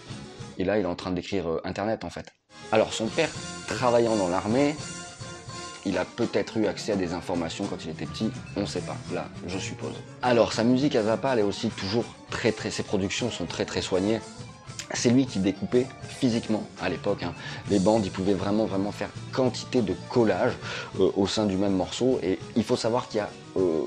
et 0.59 0.65
là, 0.65 0.79
il 0.79 0.83
est 0.83 0.87
en 0.87 0.95
train 0.95 1.11
d'écrire 1.11 1.49
euh, 1.49 1.61
Internet 1.65 2.05
en 2.05 2.11
fait. 2.11 2.35
Alors 2.73 2.93
son 2.93 3.07
père, 3.07 3.31
travaillant 3.67 4.17
dans 4.17 4.29
l'armée, 4.29 4.77
il 5.85 5.99
a 5.99 6.05
peut-être 6.05 6.57
eu 6.57 6.67
accès 6.67 6.93
à 6.93 6.97
des 6.97 7.13
informations 7.13 7.67
quand 7.67 7.85
il 7.85 7.91
était 7.91 8.07
petit, 8.07 8.31
on 8.57 8.63
ne 8.63 8.67
sait 8.67 8.81
pas, 8.81 8.97
là, 9.13 9.29
je 9.47 9.59
suppose. 9.59 9.95
Alors 10.23 10.53
sa 10.53 10.65
musique 10.65 10.97
à 10.97 11.03
Zappa, 11.03 11.33
elle 11.33 11.41
est 11.41 11.43
aussi 11.43 11.71
toujours 11.71 12.05
très 12.31 12.53
très, 12.53 12.71
ses 12.71 12.83
productions 12.83 13.31
sont 13.31 13.47
très 13.47 13.65
très 13.65 13.83
soignées. 13.83 14.21
C'est 14.95 15.11
lui 15.11 15.27
qui 15.27 15.39
découpait 15.39 15.87
physiquement 16.03 16.65
à 16.81 16.89
l'époque. 16.89 17.23
Hein. 17.23 17.33
Les 17.71 17.79
bandes, 17.79 18.05
ils 18.05 18.11
pouvaient 18.11 18.35
vraiment 18.35 18.67
vraiment 18.67 18.93
faire 18.93 19.09
quantité 19.33 19.83
de 19.83 19.95
collage 20.09 20.53
euh, 20.99 21.11
au 21.17 21.27
sein 21.27 21.47
du 21.47 21.57
même 21.57 21.75
morceau. 21.75 22.19
Et 22.23 22.39
il 22.57 22.65
faut 22.65 22.77
savoir 22.77 23.09
qu'il 23.09 23.19
y 23.19 23.21
a 23.21 23.31
euh, 23.57 23.83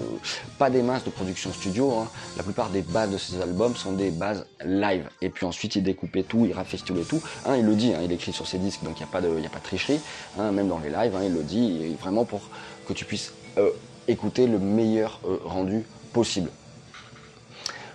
pas 0.58 0.70
des 0.70 0.82
masses 0.82 1.04
de 1.04 1.10
production 1.10 1.52
studio. 1.52 1.92
Hein. 1.92 2.08
La 2.38 2.44
plupart 2.44 2.70
des 2.70 2.82
bases 2.82 3.12
de 3.12 3.18
ces 3.18 3.42
albums 3.42 3.76
sont 3.76 3.94
des 3.94 4.12
bases 4.12 4.46
live. 4.64 5.10
Et 5.22 5.30
puis 5.30 5.46
ensuite, 5.46 5.76
il 5.76 5.84
découpait 5.84 6.24
tout, 6.24 6.46
il 6.46 6.54
rafestolait 6.54 7.04
tout. 7.04 7.22
Hein, 7.46 7.58
il 7.58 7.66
le 7.66 7.76
dit, 7.76 7.94
il 8.02 8.12
écrit 8.12 8.34
sur 8.34 8.48
ses 8.48 8.58
disques, 8.58 8.84
donc 8.84 9.00
il 9.00 9.04
n'y 9.04 9.10
a 9.10 9.12
pas 9.12 9.22
de, 9.22 9.36
il 9.38 9.46
a 9.46 9.50
pas 9.50 9.60
de 9.60 9.64
tricherie. 9.64 10.00
même 10.38 10.68
dans 10.68 10.80
les 10.80 10.90
lives, 10.90 11.14
il 11.24 11.34
le 11.34 11.44
dit, 11.44 11.96
vraiment 12.02 12.26
pour 12.26 12.42
que 12.88 12.94
tu 12.94 13.06
puisses 13.06 13.34
euh, 13.58 13.72
écouter 14.08 14.48
le 14.48 14.60
meilleur 14.60 15.20
rendu 15.46 15.84
possible. 16.14 16.50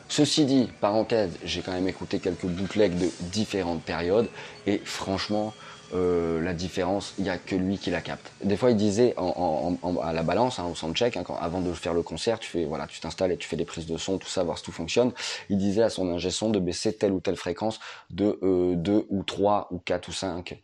Ceci 0.08 0.46
dit, 0.46 0.68
parenthèse, 0.80 1.30
j'ai 1.44 1.60
quand 1.60 1.72
même 1.72 1.86
écouté 1.86 2.18
quelques 2.18 2.46
bootlegs 2.46 2.96
de 2.96 3.10
différentes 3.20 3.82
périodes 3.82 4.28
et 4.66 4.78
franchement, 4.78 5.52
euh, 5.94 6.42
la 6.42 6.54
différence, 6.54 7.14
il 7.18 7.24
n'y 7.24 7.30
a 7.30 7.36
que 7.36 7.54
lui 7.54 7.78
qui 7.78 7.90
la 7.90 8.00
capte. 8.00 8.32
Des 8.42 8.56
fois, 8.56 8.70
il 8.70 8.76
disait 8.76 9.14
à 9.16 10.12
la 10.12 10.22
balance, 10.22 10.58
hein, 10.58 10.66
au 10.70 10.74
soundcheck, 10.74 11.16
hein, 11.16 11.24
avant 11.40 11.60
de 11.60 11.72
faire 11.72 11.92
le 11.92 12.02
concert, 12.02 12.38
tu 12.38 12.48
fais, 12.48 12.64
voilà, 12.64 12.86
tu 12.86 13.00
t'installes 13.00 13.32
et 13.32 13.36
tu 13.36 13.46
fais 13.46 13.56
des 13.56 13.66
prises 13.66 13.86
de 13.86 13.96
son, 13.98 14.18
tout 14.18 14.28
ça, 14.28 14.42
voir 14.42 14.58
si 14.58 14.64
tout 14.64 14.72
fonctionne. 14.72 15.12
Il 15.50 15.58
disait 15.58 15.82
à 15.82 15.90
son 15.90 16.08
ingé 16.10 16.30
son 16.30 16.50
de 16.50 16.58
baisser 16.58 16.94
telle 16.94 17.12
ou 17.12 17.20
telle 17.20 17.36
fréquence 17.36 17.78
de 18.10 18.38
euh, 18.42 18.74
2 18.76 19.06
ou 19.10 19.22
3 19.22 19.68
ou 19.70 19.78
4 19.78 20.08
ou 20.08 20.12
5 20.12 20.60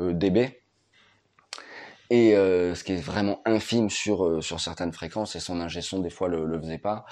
euh, 0.00 0.12
dB 0.12 0.59
et 2.10 2.36
euh, 2.36 2.74
ce 2.74 2.84
qui 2.84 2.92
est 2.92 3.00
vraiment 3.00 3.40
infime 3.46 3.88
sur 3.88 4.26
euh, 4.26 4.40
sur 4.40 4.60
certaines 4.60 4.92
fréquences 4.92 5.36
et 5.36 5.40
son 5.40 5.60
ingé 5.60 5.80
son 5.80 6.00
des 6.00 6.10
fois 6.10 6.28
le, 6.28 6.44
le 6.44 6.60
faisait 6.60 6.78
pas 6.78 7.06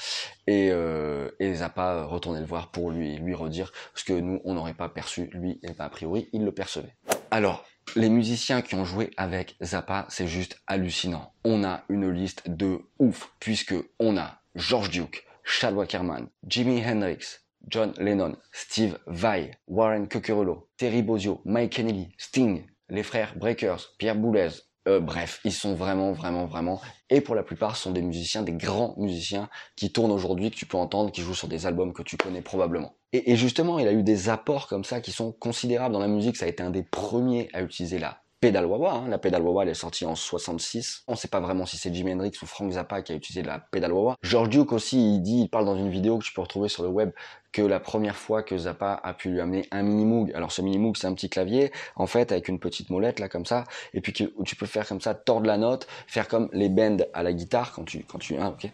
et 0.47 0.71
euh, 0.71 1.31
et 1.38 1.55
Zappa 1.55 2.05
retournait 2.05 2.40
le 2.40 2.47
voir 2.47 2.71
pour 2.71 2.90
lui 2.90 3.17
lui 3.17 3.35
redire 3.35 3.73
ce 3.95 4.05
que 4.05 4.12
nous 4.12 4.40
on 4.45 4.55
n'aurait 4.55 4.75
pas 4.75 4.88
perçu 4.88 5.31
lui 5.33 5.61
et 5.62 5.71
a 5.78 5.88
priori 5.88 6.28
il 6.33 6.45
le 6.45 6.52
percevait. 6.52 6.95
Alors 7.31 7.64
les 7.97 8.11
musiciens 8.11 8.61
qui 8.61 8.75
ont 8.75 8.85
joué 8.85 9.11
avec 9.17 9.57
Zappa, 9.62 10.07
c'est 10.11 10.26
juste 10.26 10.61
hallucinant. 10.67 11.33
On 11.45 11.64
a 11.64 11.85
une 11.88 12.11
liste 12.11 12.49
de 12.50 12.81
ouf 12.99 13.33
puisque 13.40 13.75
on 13.99 14.19
a 14.19 14.40
George 14.55 14.90
Duke, 14.90 15.25
Chad 15.43 15.75
Wackerman, 15.75 16.28
Jimi 16.47 16.83
Hendrix, 16.85 17.40
John 17.67 17.93
Lennon, 17.99 18.37
Steve 18.52 18.99
Vai, 19.07 19.52
Warren 19.67 20.07
Cucurullo, 20.07 20.69
Terry 20.76 21.02
Bozzio, 21.02 21.40
Mike 21.45 21.73
Kennedy, 21.73 22.09
Sting, 22.19 22.67
les 22.90 23.02
frères 23.02 23.35
Breakers, 23.37 23.95
Pierre 23.99 24.17
Boulez, 24.17 24.50
euh, 24.88 25.00
bref, 25.00 25.40
ils 25.45 25.52
sont 25.52 25.75
vraiment, 25.75 26.12
vraiment, 26.12 26.47
vraiment, 26.47 26.80
et 27.11 27.21
pour 27.21 27.35
la 27.35 27.42
plupart, 27.42 27.76
sont 27.76 27.90
des 27.90 28.02
musiciens, 28.02 28.42
des 28.42 28.52
grands 28.52 28.95
musiciens 28.97 29.49
qui 29.76 29.92
tournent 29.92 30.11
aujourd'hui, 30.11 30.50
que 30.50 30.57
tu 30.57 30.66
peux 30.66 30.78
entendre, 30.78 31.12
qui 31.12 31.21
jouent 31.21 31.35
sur 31.35 31.49
des 31.49 31.66
albums 31.66 31.92
que 31.92 32.02
tu 32.02 32.16
connais 32.16 32.42
probablement. 32.42 32.95
Et, 33.12 33.37
justement, 33.37 33.78
il 33.78 33.88
a 33.88 33.92
eu 33.92 34.02
des 34.02 34.28
apports 34.28 34.66
comme 34.66 34.85
ça 34.85 35.00
qui 35.00 35.12
sont 35.12 35.33
considérables 35.33 35.95
dans 35.95 36.00
la 36.00 36.09
musique. 36.09 36.37
Ça 36.37 36.45
a 36.45 36.49
été 36.49 36.62
un 36.62 36.71
des 36.71 36.83
premiers 36.83 37.49
à 37.54 37.62
utiliser 37.62 37.99
la 37.99 38.21
pédale 38.40 38.66
wah 38.66 38.92
hein. 38.92 39.09
La 39.09 39.18
pédale 39.18 39.42
wah 39.42 39.62
elle 39.62 39.71
est 39.71 39.75
sortie 39.75 40.04
en 40.04 40.14
66. 40.14 41.04
On 41.09 41.16
sait 41.16 41.28
pas 41.28 41.40
vraiment 41.40 41.66
si 41.66 41.76
c'est 41.76 41.92
Jimi 41.92 42.12
Hendrix 42.12 42.33
ou 42.42 42.47
Frank 42.47 42.71
Zappa 42.71 43.02
qui 43.02 43.12
a 43.12 43.14
utilisé 43.14 43.42
la 43.42 43.59
pédale 43.59 43.92
wah 43.92 44.14
George 44.23 44.50
Duke 44.50 44.73
aussi, 44.73 45.14
il 45.14 45.23
dit, 45.23 45.40
il 45.40 45.49
parle 45.49 45.64
dans 45.64 45.76
une 45.76 45.90
vidéo 45.90 46.18
que 46.18 46.25
tu 46.25 46.33
peux 46.33 46.42
retrouver 46.42 46.68
sur 46.68 46.83
le 46.83 46.90
web 46.90 47.11
que 47.59 47.62
la 47.65 47.81
première 47.81 48.15
fois 48.15 48.45
que 48.45 48.57
Zappa 48.57 49.00
a 49.03 49.15
pu 49.15 49.31
lui 49.31 49.41
amener 49.41 49.67
un 49.73 49.83
mini 49.83 50.05
Moog. 50.05 50.31
Alors 50.33 50.53
ce 50.53 50.62
mini 50.62 50.79
Moog 50.79 50.97
c'est 50.97 51.09
un 51.09 51.12
petit 51.12 51.29
clavier 51.29 51.73
en 51.97 52.07
fait 52.07 52.31
avec 52.31 52.47
une 52.47 52.61
petite 52.61 52.88
molette 52.88 53.19
là 53.19 53.29
comme 53.29 53.47
ça 53.47 53.65
et 53.95 54.00
puis 54.00 54.12
tu, 54.12 54.29
tu 54.45 54.55
peux 54.55 54.67
faire 54.67 54.87
comme 54.87 55.00
ça 55.00 55.15
tordre 55.15 55.47
la 55.47 55.59
note, 55.59 55.88
faire 56.07 56.29
comme 56.29 56.49
les 56.53 56.69
bends 56.69 56.99
à 57.15 57.25
la 57.25 57.33
guitare 57.33 57.73
quand 57.73 57.83
tu 57.83 58.05
quand 58.05 58.19
tu 58.19 58.37
hein, 58.37 58.55
OK. 58.57 58.71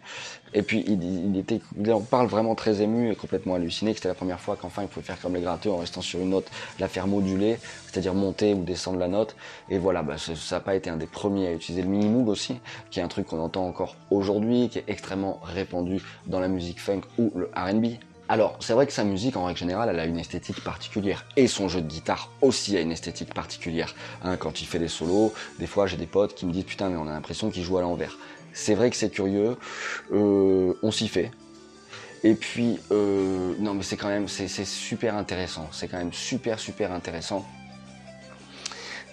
Et 0.53 0.61
puis 0.61 0.85
il, 0.87 1.35
était 1.35 1.61
il 1.79 1.91
en 1.91 1.99
parle 1.99 2.27
vraiment 2.27 2.53
très 2.53 2.83
ému 2.83 3.11
et 3.11 3.15
complètement 3.15 3.55
halluciné 3.55 3.91
que 3.91 3.97
c'était 3.97 4.09
la 4.09 4.13
première 4.13 4.39
fois 4.39 4.55
qu'enfin 4.55 4.83
il 4.83 4.87
pouvait 4.87 5.05
faire 5.05 5.19
comme 5.19 5.33
les 5.33 5.41
gratteux 5.41 5.71
en 5.71 5.77
restant 5.77 6.01
sur 6.01 6.19
une 6.19 6.29
note, 6.29 6.49
la 6.79 6.87
faire 6.87 7.07
moduler, 7.07 7.57
c'est-à-dire 7.87 8.13
monter 8.13 8.53
ou 8.53 8.63
descendre 8.63 8.99
la 8.99 9.07
note 9.07 9.35
et 9.69 9.79
voilà, 9.79 10.03
bah, 10.03 10.15
pas 10.63 10.75
été 10.75 10.91
un 10.91 10.97
des 10.97 11.07
premiers 11.07 11.47
à 11.47 11.53
utiliser 11.53 11.81
le 11.81 11.89
mini 11.89 12.07
Moog 12.07 12.29
aussi, 12.29 12.59
qui 12.91 12.99
est 12.99 13.03
un 13.03 13.07
truc 13.07 13.25
qu'on 13.25 13.39
entend 13.39 13.65
encore 13.65 13.95
aujourd'hui, 14.11 14.69
qui 14.69 14.77
est 14.77 14.85
extrêmement 14.87 15.39
répandu 15.43 16.01
dans 16.27 16.39
la 16.39 16.47
musique 16.47 16.79
funk 16.79 17.01
ou 17.17 17.31
le 17.35 17.49
R&B 17.55 17.97
alors, 18.27 18.57
c'est 18.59 18.73
vrai 18.73 18.87
que 18.87 18.93
sa 18.93 19.03
musique, 19.03 19.37
en 19.37 19.45
règle 19.45 19.59
générale, 19.59 19.89
elle 19.89 19.99
a 19.99 20.05
une 20.05 20.17
esthétique 20.17 20.63
particulière. 20.63 21.25
Et 21.37 21.47
son 21.47 21.69
jeu 21.69 21.81
de 21.81 21.87
guitare 21.87 22.31
aussi 22.41 22.75
a 22.75 22.81
une 22.81 22.91
esthétique 22.91 23.33
particulière. 23.33 23.93
Hein, 24.23 24.35
quand 24.37 24.61
il 24.61 24.65
fait 24.65 24.79
des 24.79 24.87
solos, 24.87 25.31
des 25.59 25.67
fois 25.67 25.85
j'ai 25.85 25.97
des 25.97 26.07
potes 26.07 26.33
qui 26.33 26.45
me 26.47 26.51
disent 26.51 26.63
putain 26.63 26.89
mais 26.89 26.97
on 26.97 27.07
a 27.07 27.11
l'impression 27.11 27.51
qu'il 27.51 27.63
joue 27.63 27.77
à 27.77 27.81
l'envers. 27.81 28.17
C'est 28.53 28.73
vrai 28.73 28.89
que 28.89 28.95
c'est 28.95 29.11
curieux, 29.11 29.57
euh, 30.11 30.73
on 30.81 30.91
s'y 30.91 31.07
fait. 31.07 31.31
Et 32.23 32.33
puis, 32.33 32.79
euh, 32.91 33.53
non 33.59 33.75
mais 33.75 33.83
c'est 33.83 33.97
quand 33.97 34.07
même, 34.07 34.27
c'est 34.27 34.47
super 34.65 35.15
intéressant. 35.15 35.67
C'est 35.71 35.87
quand 35.87 35.97
même 35.97 36.13
super 36.13 36.57
super 36.59 36.91
intéressant. 36.91 37.45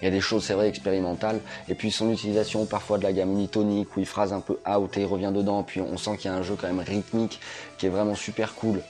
Il 0.01 0.05
y 0.05 0.07
a 0.07 0.11
des 0.11 0.21
choses, 0.21 0.43
c'est 0.43 0.53
vrai, 0.53 0.67
expérimentales. 0.67 1.39
Et 1.69 1.75
puis 1.75 1.91
son 1.91 2.11
utilisation 2.11 2.65
parfois 2.65 2.97
de 2.97 3.03
la 3.03 3.13
gamme 3.13 3.31
unitonique, 3.31 3.95
où 3.95 3.99
il 3.99 4.05
phrase 4.05 4.33
un 4.33 4.41
peu 4.41 4.59
out 4.67 4.97
et 4.97 5.01
il 5.01 5.05
revient 5.05 5.31
dedans. 5.33 5.61
Puis 5.61 5.81
on 5.81 5.97
sent 5.97 6.17
qu'il 6.17 6.31
y 6.31 6.33
a 6.33 6.35
un 6.35 6.41
jeu 6.41 6.55
quand 6.59 6.67
même 6.67 6.79
rythmique 6.79 7.39
qui 7.77 7.85
est 7.85 7.89
vraiment 7.89 8.15
super 8.15 8.55
cool 8.55 8.81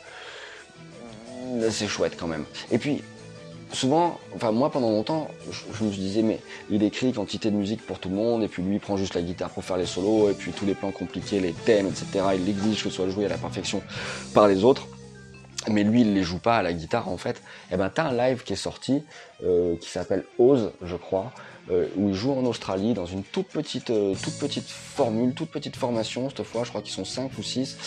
c'est 1.70 1.88
chouette 1.88 2.16
quand 2.18 2.28
même. 2.28 2.46
Et 2.72 2.78
puis, 2.78 3.02
souvent, 3.74 4.20
enfin 4.36 4.52
moi 4.52 4.72
pendant 4.72 4.92
longtemps, 4.92 5.28
je, 5.52 5.84
me 5.84 5.90
disais 5.90 6.22
mais 6.22 6.40
il 6.70 6.84
écrit 6.84 7.12
quantité 7.12 7.52
de 7.52 7.56
musique 7.56 7.86
pour 7.86 8.00
tout 8.00 8.10
le 8.10 8.16
monde 8.16 8.44
et 8.44 8.48
puis 8.48 8.64
lui 8.64 8.76
il 8.76 8.80
prend 8.80 8.98
juste 8.98 9.16
la 9.16 9.22
guitare 9.22 9.50
pour 9.50 9.64
faire 9.64 9.78
les 9.78 9.86
solos 9.86 10.30
et 10.30 10.34
puis 10.34 10.52
tous 10.52 10.66
les 10.66 10.76
plans 10.76 10.92
compliqués, 10.92 11.40
les 11.40 11.54
thèmes, 11.54 11.88
etc. 11.88 12.26
Il 12.36 12.48
exige 12.48 12.84
que 12.84 12.90
ce 12.90 12.96
soit 12.96 13.10
joué 13.10 13.26
à 13.26 13.30
la 13.30 13.38
perfection 13.38 13.82
par 14.34 14.48
les 14.48 14.64
autres. 14.64 14.88
Mais 15.72 15.86
lui, 15.86 16.02
il 16.02 16.14
les 16.14 16.24
joue 16.24 16.40
pas 16.40 16.58
à 16.58 16.62
la 16.62 16.74
guitare 16.74 17.08
en 17.08 17.16
fait. 17.18 17.38
Et 17.72 17.76
eh 17.76 17.78
ben 17.78 17.90
t'as 17.90 18.10
un 18.10 18.14
live 18.14 18.44
qui 18.44 18.52
est 18.54 18.58
sorti 18.58 19.02
euh, 19.44 19.76
qui 19.78 19.90
s'appelle 19.90 20.26
Ose, 20.38 20.72
je 20.82 20.98
crois, 20.98 21.32
euh, 21.72 21.88
où 21.96 22.10
il 22.10 22.16
joue 22.16 22.34
en 22.34 22.44
Australie 22.46 22.94
dans 22.94 23.06
une 23.06 23.24
toute 23.24 23.48
petite, 23.48 23.90
euh, 23.90 24.14
toute 24.22 24.38
petite 24.40 24.68
formule, 24.68 25.34
toute 25.34 25.50
petite 25.50 25.78
formation 25.78 26.30
cette 26.30 26.44
fois. 26.46 26.66
Je 26.66 26.70
crois 26.70 26.82
qu'ils 26.82 26.94
sont 26.94 27.06
5 27.06 27.32
ou 27.38 27.44
6 27.44 27.78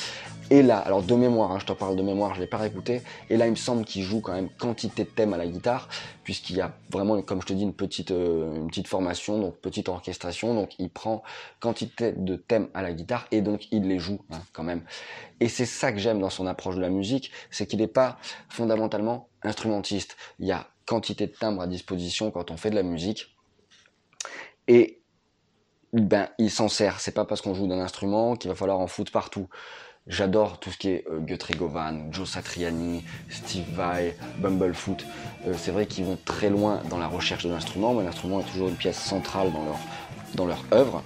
et 0.50 0.62
là, 0.62 0.78
alors 0.78 1.02
de 1.02 1.14
mémoire, 1.14 1.50
hein, 1.50 1.59
je 1.59 1.66
te 1.66 1.72
parle 1.72 1.96
de 1.96 2.02
mémoire, 2.02 2.35
je 2.35 2.40
l'ai 2.40 2.46
pas 2.46 2.59
réécouté. 2.59 3.02
Et 3.30 3.37
là, 3.37 3.46
il 3.46 3.50
me 3.50 3.56
semble 3.56 3.85
qu'il 3.85 4.02
joue 4.02 4.20
quand 4.20 4.32
même 4.32 4.48
quantité 4.48 5.04
de 5.04 5.09
thèmes 5.09 5.32
à 5.32 5.37
la 5.37 5.46
guitare, 5.46 5.88
puisqu'il 6.22 6.56
y 6.56 6.61
a 6.61 6.72
vraiment, 6.90 7.20
comme 7.22 7.42
je 7.42 7.46
te 7.46 7.52
dis, 7.52 7.62
une 7.62 7.74
petite, 7.74 8.12
euh, 8.12 8.54
une 8.54 8.68
petite 8.68 8.87
formation, 8.87 9.40
donc 9.40 9.56
petite 9.56 9.88
orchestration. 9.88 10.54
Donc 10.54 10.74
il 10.78 10.88
prend 10.88 11.22
quantité 11.61 12.12
de 12.12 12.37
thèmes 12.37 12.68
à 12.74 12.82
la 12.82 12.92
guitare 12.92 13.26
et 13.32 13.40
donc 13.40 13.66
il 13.72 13.88
les 13.88 13.98
joue 13.98 14.20
hein, 14.30 14.40
quand 14.52 14.62
même. 14.62 14.82
Et 15.40 15.48
c'est 15.48 15.66
ça 15.66 15.92
que 15.92 15.98
j'aime 15.98 16.20
dans 16.20 16.30
son 16.30 16.46
approche 16.46 16.76
de 16.76 16.80
la 16.80 16.90
musique, 16.90 17.32
c'est 17.50 17.66
qu'il 17.66 17.80
n'est 17.80 17.87
pas 17.88 18.18
fondamentalement 18.48 19.28
instrumentiste. 19.42 20.16
Il 20.38 20.46
y 20.46 20.52
a 20.52 20.68
quantité 20.87 21.26
de 21.26 21.32
timbres 21.32 21.62
à 21.62 21.66
disposition 21.66 22.30
quand 22.30 22.50
on 22.50 22.56
fait 22.56 22.70
de 22.70 22.76
la 22.76 22.82
musique. 22.82 23.37
Et 24.68 25.02
ben, 25.92 26.28
il 26.38 26.50
s'en 26.50 26.68
sert. 26.68 27.00
C'est 27.00 27.12
pas 27.12 27.24
parce 27.24 27.40
qu'on 27.40 27.54
joue 27.54 27.66
d'un 27.66 27.80
instrument 27.80 28.37
qu'il 28.37 28.50
va 28.50 28.54
falloir 28.54 28.80
en 28.80 28.87
foutre 28.87 29.12
partout. 29.12 29.48
J'adore 30.09 30.61
tout 30.61 30.71
ce 30.71 30.79
qui 30.79 30.90
est 30.90 31.05
euh, 31.11 31.19
Guthrie 31.19 31.55
Govan, 31.55 32.12
Joe 32.12 32.31
Satriani, 32.31 33.03
Steve 33.29 33.64
Vai, 33.75 34.16
Bumblefoot. 34.38 35.05
Euh, 35.47 35.55
c'est 35.59 35.73
vrai 35.73 35.87
qu'ils 35.87 36.05
vont 36.05 36.16
très 36.25 36.49
loin 36.49 36.81
dans 36.88 36.99
la 36.99 37.09
recherche 37.09 37.45
de 37.45 37.51
l'instrument, 37.51 37.92
mais 37.92 38.05
l'instrument 38.05 38.38
est 38.38 38.45
toujours 38.45 38.69
une 38.69 38.77
pièce 38.77 38.99
centrale 38.99 39.51
dans 39.51 39.64
leur, 39.64 39.79
dans 40.37 40.47
leur 40.47 40.64
œuvre. 40.73 41.03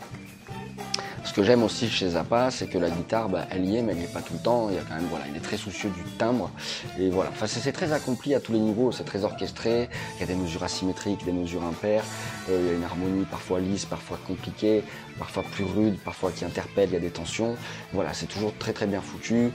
Ce 1.24 1.32
que 1.32 1.42
j'aime 1.42 1.62
aussi 1.62 1.88
chez 1.88 2.10
Zappa, 2.10 2.50
c'est 2.50 2.66
que 2.66 2.78
la 2.78 2.90
guitare, 2.90 3.28
bah, 3.28 3.46
elle 3.50 3.64
y 3.64 3.76
est, 3.76 3.82
mais 3.82 3.92
elle 3.92 3.98
n'y 3.98 4.04
est 4.04 4.12
pas 4.12 4.22
tout 4.22 4.32
le 4.32 4.40
temps. 4.40 4.68
Il 4.70 4.76
y 4.76 4.78
a 4.78 4.82
quand 4.82 4.94
même, 4.94 5.06
voilà, 5.10 5.26
il 5.28 5.36
est 5.36 5.40
très 5.40 5.56
soucieux 5.56 5.90
du 5.90 6.02
timbre. 6.18 6.50
Et 6.98 7.10
voilà. 7.10 7.30
Enfin, 7.30 7.46
c'est 7.46 7.72
très 7.72 7.92
accompli 7.92 8.34
à 8.34 8.40
tous 8.40 8.52
les 8.52 8.58
niveaux. 8.58 8.90
C'est 8.90 9.04
très 9.04 9.22
orchestré. 9.22 9.88
Il 10.16 10.20
y 10.20 10.22
a 10.24 10.26
des 10.26 10.34
mesures 10.34 10.64
asymétriques, 10.64 11.24
des 11.24 11.32
mesures 11.32 11.64
impaires. 11.64 12.04
Euh, 12.48 12.58
il 12.60 12.66
y 12.66 12.70
a 12.70 12.72
une 12.72 12.84
harmonie 12.84 13.24
parfois 13.30 13.60
lisse, 13.60 13.84
parfois 13.84 14.18
compliquée, 14.26 14.82
parfois 15.18 15.42
plus 15.42 15.64
rude, 15.64 15.98
parfois 16.00 16.32
qui 16.32 16.44
interpelle. 16.44 16.88
Il 16.88 16.94
y 16.94 16.96
a 16.96 17.00
des 17.00 17.10
tensions. 17.10 17.54
Voilà, 17.92 18.14
c'est 18.14 18.26
toujours 18.26 18.56
très 18.58 18.72
très 18.72 18.86
bien 18.86 19.00
foutu. 19.00 19.52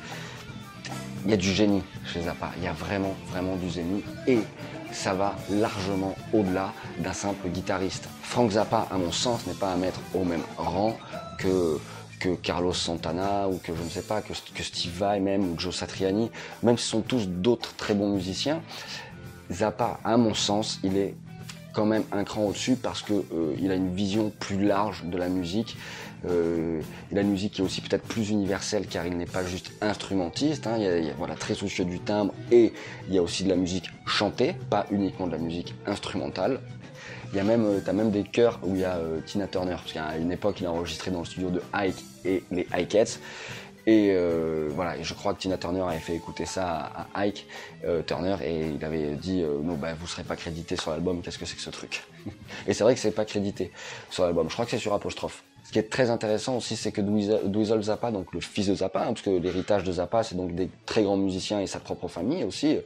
Il 1.25 1.31
y 1.31 1.33
a 1.33 1.37
du 1.37 1.51
génie 1.51 1.81
chez 2.05 2.21
Zappa. 2.21 2.51
Il 2.57 2.63
y 2.63 2.67
a 2.67 2.73
vraiment, 2.73 3.15
vraiment 3.31 3.55
du 3.55 3.69
génie. 3.69 4.03
Et 4.27 4.39
ça 4.91 5.13
va 5.13 5.35
largement 5.49 6.15
au-delà 6.31 6.71
d'un 6.99 7.13
simple 7.13 7.49
guitariste. 7.49 8.07
Frank 8.21 8.51
Zappa, 8.51 8.87
à 8.91 8.97
mon 8.97 9.11
sens, 9.11 9.45
n'est 9.47 9.53
pas 9.53 9.73
à 9.73 9.75
mettre 9.75 9.99
au 10.13 10.23
même 10.23 10.43
rang 10.57 10.95
que, 11.37 11.79
Carlos 12.41 12.73
Santana 12.73 13.47
ou 13.47 13.59
que 13.59 13.75
je 13.75 13.83
ne 13.83 13.89
sais 13.89 14.01
pas, 14.01 14.21
que, 14.21 14.33
Steve 14.63 14.91
Vai 14.97 15.19
même 15.19 15.51
ou 15.51 15.59
Joe 15.59 15.75
Satriani, 15.75 16.31
même 16.63 16.77
si 16.77 16.85
ce 16.85 16.91
sont 16.91 17.01
tous 17.01 17.27
d'autres 17.27 17.75
très 17.75 17.93
bons 17.93 18.09
musiciens, 18.09 18.63
Zappa, 19.51 19.99
à 20.03 20.17
mon 20.17 20.33
sens, 20.33 20.79
il 20.83 20.97
est 20.97 21.13
quand 21.73 21.85
même 21.85 22.03
un 22.11 22.23
cran 22.23 22.45
au-dessus 22.45 22.77
parce 22.77 23.01
que 23.01 23.13
euh, 23.13 23.55
il 23.59 23.69
a 23.69 23.75
une 23.75 23.93
vision 23.93 24.31
plus 24.39 24.65
large 24.65 25.03
de 25.03 25.17
la 25.17 25.27
musique. 25.27 25.77
Euh, 26.25 26.81
il 27.11 27.17
a 27.17 27.21
une 27.21 27.29
musique 27.29 27.59
est 27.59 27.61
aussi 27.61 27.81
peut-être 27.81 28.07
plus 28.07 28.29
universelle 28.29 28.87
car 28.87 29.05
il 29.05 29.17
n'est 29.17 29.25
pas 29.25 29.43
juste 29.45 29.71
instrumentiste. 29.81 30.65
Hein. 30.65 30.77
il, 30.79 30.85
est 30.85 31.13
voilà, 31.17 31.35
très 31.35 31.53
soucieux 31.53 31.85
du 31.85 31.99
timbre 31.99 32.33
et 32.51 32.73
il 33.07 33.13
y 33.13 33.17
a 33.17 33.21
aussi 33.21 33.43
de 33.43 33.49
la 33.49 33.57
musique 33.57 33.91
chantée, 34.07 34.55
pas 34.69 34.87
uniquement 34.89 35.27
de 35.27 35.33
la 35.33 35.37
musique 35.37 35.75
instrumentale. 35.85 36.61
Il 37.31 37.37
y 37.37 37.39
a 37.39 37.43
même, 37.43 37.65
euh, 37.65 37.79
t'as 37.83 37.93
même 37.93 38.11
des 38.11 38.23
chœurs 38.23 38.59
où 38.63 38.75
il 38.75 38.81
y 38.81 38.85
a 38.85 38.97
euh, 38.97 39.19
Tina 39.25 39.47
Turner, 39.47 39.75
parce 39.75 39.93
qu'à 39.93 40.17
une 40.17 40.31
époque, 40.31 40.57
il 40.61 40.65
a 40.65 40.71
enregistré 40.71 41.11
dans 41.11 41.19
le 41.19 41.25
studio 41.25 41.49
de 41.49 41.61
Ike 41.73 42.03
et 42.23 42.43
les 42.51 42.67
Ikeettes. 42.73 43.19
Et 43.87 44.11
euh, 44.13 44.67
voilà, 44.71 45.01
je 45.01 45.13
crois 45.13 45.33
que 45.33 45.39
Tina 45.39 45.57
Turner 45.57 45.81
avait 45.81 45.99
fait 45.99 46.15
écouter 46.15 46.45
ça 46.45 47.07
à, 47.13 47.21
Ike 47.21 47.45
Turner 48.07 48.35
et 48.43 48.69
il 48.69 48.83
avait 48.83 49.13
dit 49.13 49.43
non 49.43 49.75
ben 49.75 49.93
vous 49.93 50.07
serez 50.07 50.23
pas 50.23 50.35
crédité 50.35 50.75
sur 50.75 50.89
l'album, 50.89 51.21
qu'est-ce 51.21 51.37
que 51.37 51.45
c'est 51.45 51.55
que 51.55 51.61
ce 51.61 51.69
truc? 51.69 52.03
Et 52.67 52.73
c'est 52.73 52.83
vrai 52.83 52.95
que 52.95 52.99
c'est 52.99 53.11
pas 53.11 53.25
crédité 53.25 53.71
sur 54.09 54.23
l'album. 54.23 54.49
Je 54.49 54.53
crois 54.53 54.65
que 54.65 54.71
c'est 54.71 54.79
sur 54.79 54.95
apostrophe. 54.95 55.43
Ce 55.65 55.71
qui 55.71 55.79
est 55.79 55.89
très 55.89 56.11
intéressant 56.11 56.57
aussi, 56.57 56.75
c'est 56.75 56.91
que 56.91 57.01
Dweezil 57.01 57.81
Zappa, 57.81 58.11
donc 58.11 58.33
le 58.33 58.39
fils 58.39 58.67
de 58.67 58.75
Zappa, 58.75 59.01
hein, 59.01 59.07
parce 59.13 59.23
que 59.23 59.31
l'héritage 59.31 59.83
de 59.83 59.93
Zappa, 59.93 60.21
c'est 60.21 60.35
donc 60.35 60.53
des 60.53 60.69
très 60.85 61.01
grands 61.01 61.17
musiciens 61.17 61.59
et 61.59 61.65
sa 61.65 61.79
propre 61.79 62.07
famille 62.07 62.43
aussi. 62.43 62.77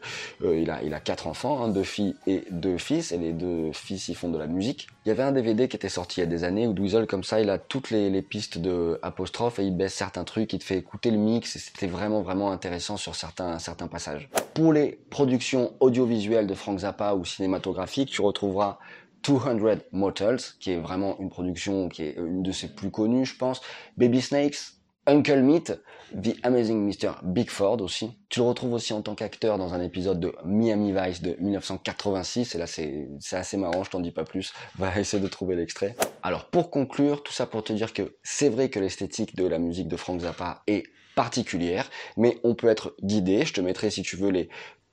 Euh, 0.42 0.58
il, 0.58 0.72
a, 0.72 0.82
il 0.82 0.94
a 0.94 1.02
quatre 1.02 1.28
enfants, 1.28 1.62
hein, 1.62 1.68
deux 1.68 1.84
filles 1.84 2.16
et 2.26 2.46
deux 2.52 2.78
fils, 2.78 3.12
et 3.12 3.18
les 3.18 3.34
deux 3.34 3.74
fils, 3.74 4.08
ils 4.08 4.16
font 4.16 4.30
de 4.30 4.38
la 4.38 4.48
musique. 4.48 4.88
Il 5.06 5.10
y 5.10 5.12
avait 5.12 5.24
un 5.24 5.34
DVD 5.34 5.68
qui 5.68 5.76
était 5.76 5.90
sorti 5.90 6.22
il 6.22 6.24
y 6.24 6.24
a 6.24 6.30
des 6.30 6.46
années 6.46 6.68
où 6.68 6.74
Dweezil, 6.74 7.06
comme 7.06 7.26
ça, 7.26 7.42
il 7.42 7.50
a 7.50 7.58
toutes 7.58 7.90
les, 7.92 8.10
les 8.10 8.22
pistes 8.22 8.60
de 8.60 8.98
apostrophe 9.02 9.60
et 9.60 9.66
il 9.66 9.76
baisse 9.76 9.94
certains 9.94 10.24
trucs, 10.24 10.54
il 10.54 10.60
te 10.60 10.64
fait 10.64 10.78
écouter 10.78 11.12
le 11.12 11.18
mix, 11.18 11.58
et 11.58 11.60
c'était 11.60 11.88
vraiment, 11.88 12.22
vraiment 12.22 12.50
intéressant 12.50 12.96
sur 12.96 13.14
certains, 13.14 13.60
certains 13.60 13.88
passages. 13.88 14.30
Pour 14.54 14.72
les 14.72 15.00
productions 15.10 15.74
audiovisuelles 15.82 16.48
de 16.48 16.54
Frank 16.54 16.80
Zappa 16.80 17.14
ou 17.16 17.26
cinématographiques, 17.26 18.10
tu 18.10 18.22
retrouveras 18.22 18.80
200 19.24 19.82
Motels, 19.92 20.40
qui 20.60 20.72
est 20.72 20.80
vraiment 20.80 21.20
une 21.20 21.30
production 21.30 21.90
qui 21.90 22.04
est 22.04 22.16
une 22.18 22.44
de 22.44 22.52
ses 22.52 22.68
plus 22.68 22.92
connues, 22.92 23.26
je 23.26 23.36
pense. 23.36 23.62
Baby 23.98 24.22
Snakes, 24.22 24.80
Uncle 25.06 25.42
Meat, 25.42 25.74
The 26.14 26.36
Amazing 26.44 26.86
Mr. 26.86 27.14
Bigford 27.24 27.82
aussi. 27.82 28.12
Tu 28.30 28.40
le 28.40 28.46
retrouves 28.46 28.74
aussi 28.74 28.94
en 28.94 29.02
tant 29.02 29.16
qu'acteur 29.16 29.58
dans 29.58 29.74
un 29.74 29.82
épisode 29.82 30.20
de 30.20 30.34
Miami 30.46 30.94
Vice 30.94 31.22
de 31.22 31.36
1986. 31.40 32.56
Et 32.56 32.58
là, 32.58 32.68
c'est 32.68 33.08
assez 33.32 33.58
marrant, 33.58 33.84
je 33.84 33.90
t'en 33.90 34.00
dis 34.00 34.12
pas 34.12 34.24
plus. 34.24 34.54
Va 34.78 35.00
essayer 35.00 35.22
de 35.22 35.28
trouver 35.28 35.56
l'extrait. 35.56 35.96
Alors, 36.24 36.46
pour 36.46 36.70
conclure, 36.70 37.24
tout 37.24 37.34
ça 37.34 37.46
pour 37.46 37.64
te 37.64 37.74
dire 37.74 37.94
que 37.94 38.16
c'est 38.24 38.50
vrai 38.50 38.70
que 38.70 38.80
l'esthétique 38.80 39.36
de 39.36 39.46
la 39.46 39.60
musique 39.60 39.88
de 39.88 39.98
Frank 39.98 40.22
Zappa 40.22 40.62
est 40.68 40.84
particulière, 41.16 41.90
mais 42.16 42.38
on 42.44 42.56
peut 42.56 42.70
être 42.70 42.96
guidé. 43.04 43.46
Je 43.46 43.54
te 43.54 43.62
mettrai, 43.62 43.90
si 43.90 44.04
tu 44.04 44.16
veux, 44.16 44.30
les 44.30 44.50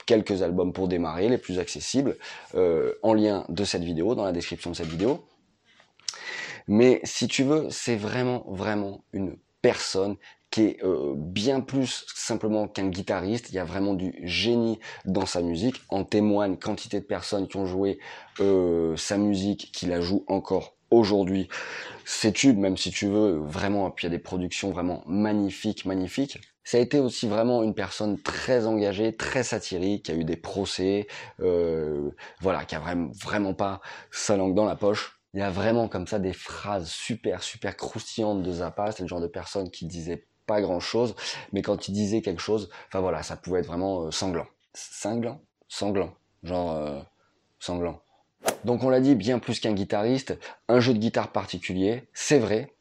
quelques 0.07 0.43
albums 0.43 0.73
pour 0.73 0.89
démarrer, 0.89 1.29
les 1.29 1.39
plus 1.39 1.59
accessibles, 1.59 2.17
euh, 2.55 2.95
en 3.03 3.13
lien 3.13 3.45
de 3.49 3.65
cette 3.65 3.83
vidéo, 3.83 4.15
dans 4.15 4.25
la 4.25 4.33
description 4.33 4.71
de 4.71 4.77
cette 4.77 4.89
vidéo. 4.89 5.27
Mais 6.69 7.01
si 7.05 7.29
tu 7.29 7.43
veux, 7.45 7.69
c'est 7.71 7.97
vraiment, 7.97 8.45
vraiment 8.49 9.05
une 9.13 9.37
personne 9.63 10.17
qui 10.51 10.63
est 10.63 10.85
euh, 10.85 11.15
bien 11.17 11.61
plus 11.61 12.07
simplement 12.15 12.69
qu'un 12.69 12.89
guitariste. 12.89 13.51
Il 13.51 13.57
y 13.57 13.59
a 13.59 13.65
vraiment 13.65 13.95
du 13.95 14.15
génie 14.23 14.79
dans 15.05 15.27
sa 15.27 15.43
musique. 15.43 15.77
En 15.89 16.05
témoigne 16.05 16.57
quantité 16.57 17.01
de 17.01 17.05
personnes 17.05 17.49
qui 17.49 17.57
ont 17.57 17.67
joué 17.67 17.99
euh, 18.41 18.97
sa 18.97 19.19
musique, 19.19 19.71
qui 19.73 19.87
la 19.87 20.01
jouent 20.01 20.25
encore 20.29 20.77
aujourd'hui. 20.91 21.49
Ces 22.05 22.33
tubes, 22.33 22.59
même 22.59 22.77
si 22.77 22.91
tu 22.91 23.07
veux, 23.07 23.39
vraiment, 23.39 23.91
puis 23.91 24.07
il 24.07 24.11
y 24.11 24.15
a 24.15 24.17
des 24.17 24.23
productions 24.23 24.71
vraiment 24.71 25.03
magnifiques, 25.07 25.85
magnifiques. 25.85 26.39
Ça 26.67 26.79
a 26.79 26.81
été 26.81 26.99
aussi 26.99 27.29
vraiment 27.29 27.63
une 27.63 27.75
personne 27.75 28.21
très 28.21 28.67
engagée, 28.67 29.15
très 29.15 29.45
satirique, 29.45 30.07
qui 30.07 30.11
a 30.11 30.17
eu 30.17 30.25
des 30.25 30.37
procès, 30.37 31.07
euh, 31.39 32.11
voilà, 32.41 32.65
qui 32.65 32.75
a 32.75 32.81
vraiment, 32.81 33.13
vraiment 33.23 33.55
pas 33.55 33.81
sa 34.11 34.37
langue 34.37 34.57
dans 34.57 34.65
la 34.65 34.75
poche. 34.75 35.21
Il 35.33 35.39
y 35.39 35.45
a 35.45 35.51
vraiment 35.51 35.87
comme 35.87 36.09
ça 36.09 36.19
des 36.19 36.33
phrases 36.33 36.89
super, 36.89 37.45
super 37.45 37.77
croustillantes 37.77 38.43
de 38.43 38.51
Zappa. 38.51 38.91
C'est 38.91 39.05
le 39.05 39.09
genre 39.09 39.21
de 39.21 39.29
personne 39.29 39.71
qui 39.71 39.87
disait 39.87 40.27
pas 40.49 40.61
grand 40.61 40.81
chose, 40.81 41.15
mais 41.53 41.63
quand 41.63 41.87
il 41.87 41.93
disait 41.93 42.21
quelque 42.21 42.43
chose, 42.43 42.69
enfin 42.89 42.99
voilà, 42.99 43.23
ça 43.23 43.37
pouvait 43.37 43.61
être 43.61 43.67
vraiment 43.67 44.07
euh, 44.07 44.11
sanglant. 44.11 44.47
Cinglant 44.75 45.41
Sanglant. 45.69 46.15
Genre, 46.43 46.73
euh, 46.73 47.01
sanglant. 47.61 48.03
Donc 48.65 48.83
on 48.83 48.89
l'a 48.89 49.01
dit, 49.01 49.15
bien 49.15 49.39
plus 49.39 49.61
qu'un 49.61 49.73
guitariste, 49.73 50.37
un 50.67 50.81
jeu 50.81 50.95
de 50.95 50.99
guitare 50.99 51.31
particulier, 51.31 52.09
c'est 52.13 52.41
vrai, 52.41 52.75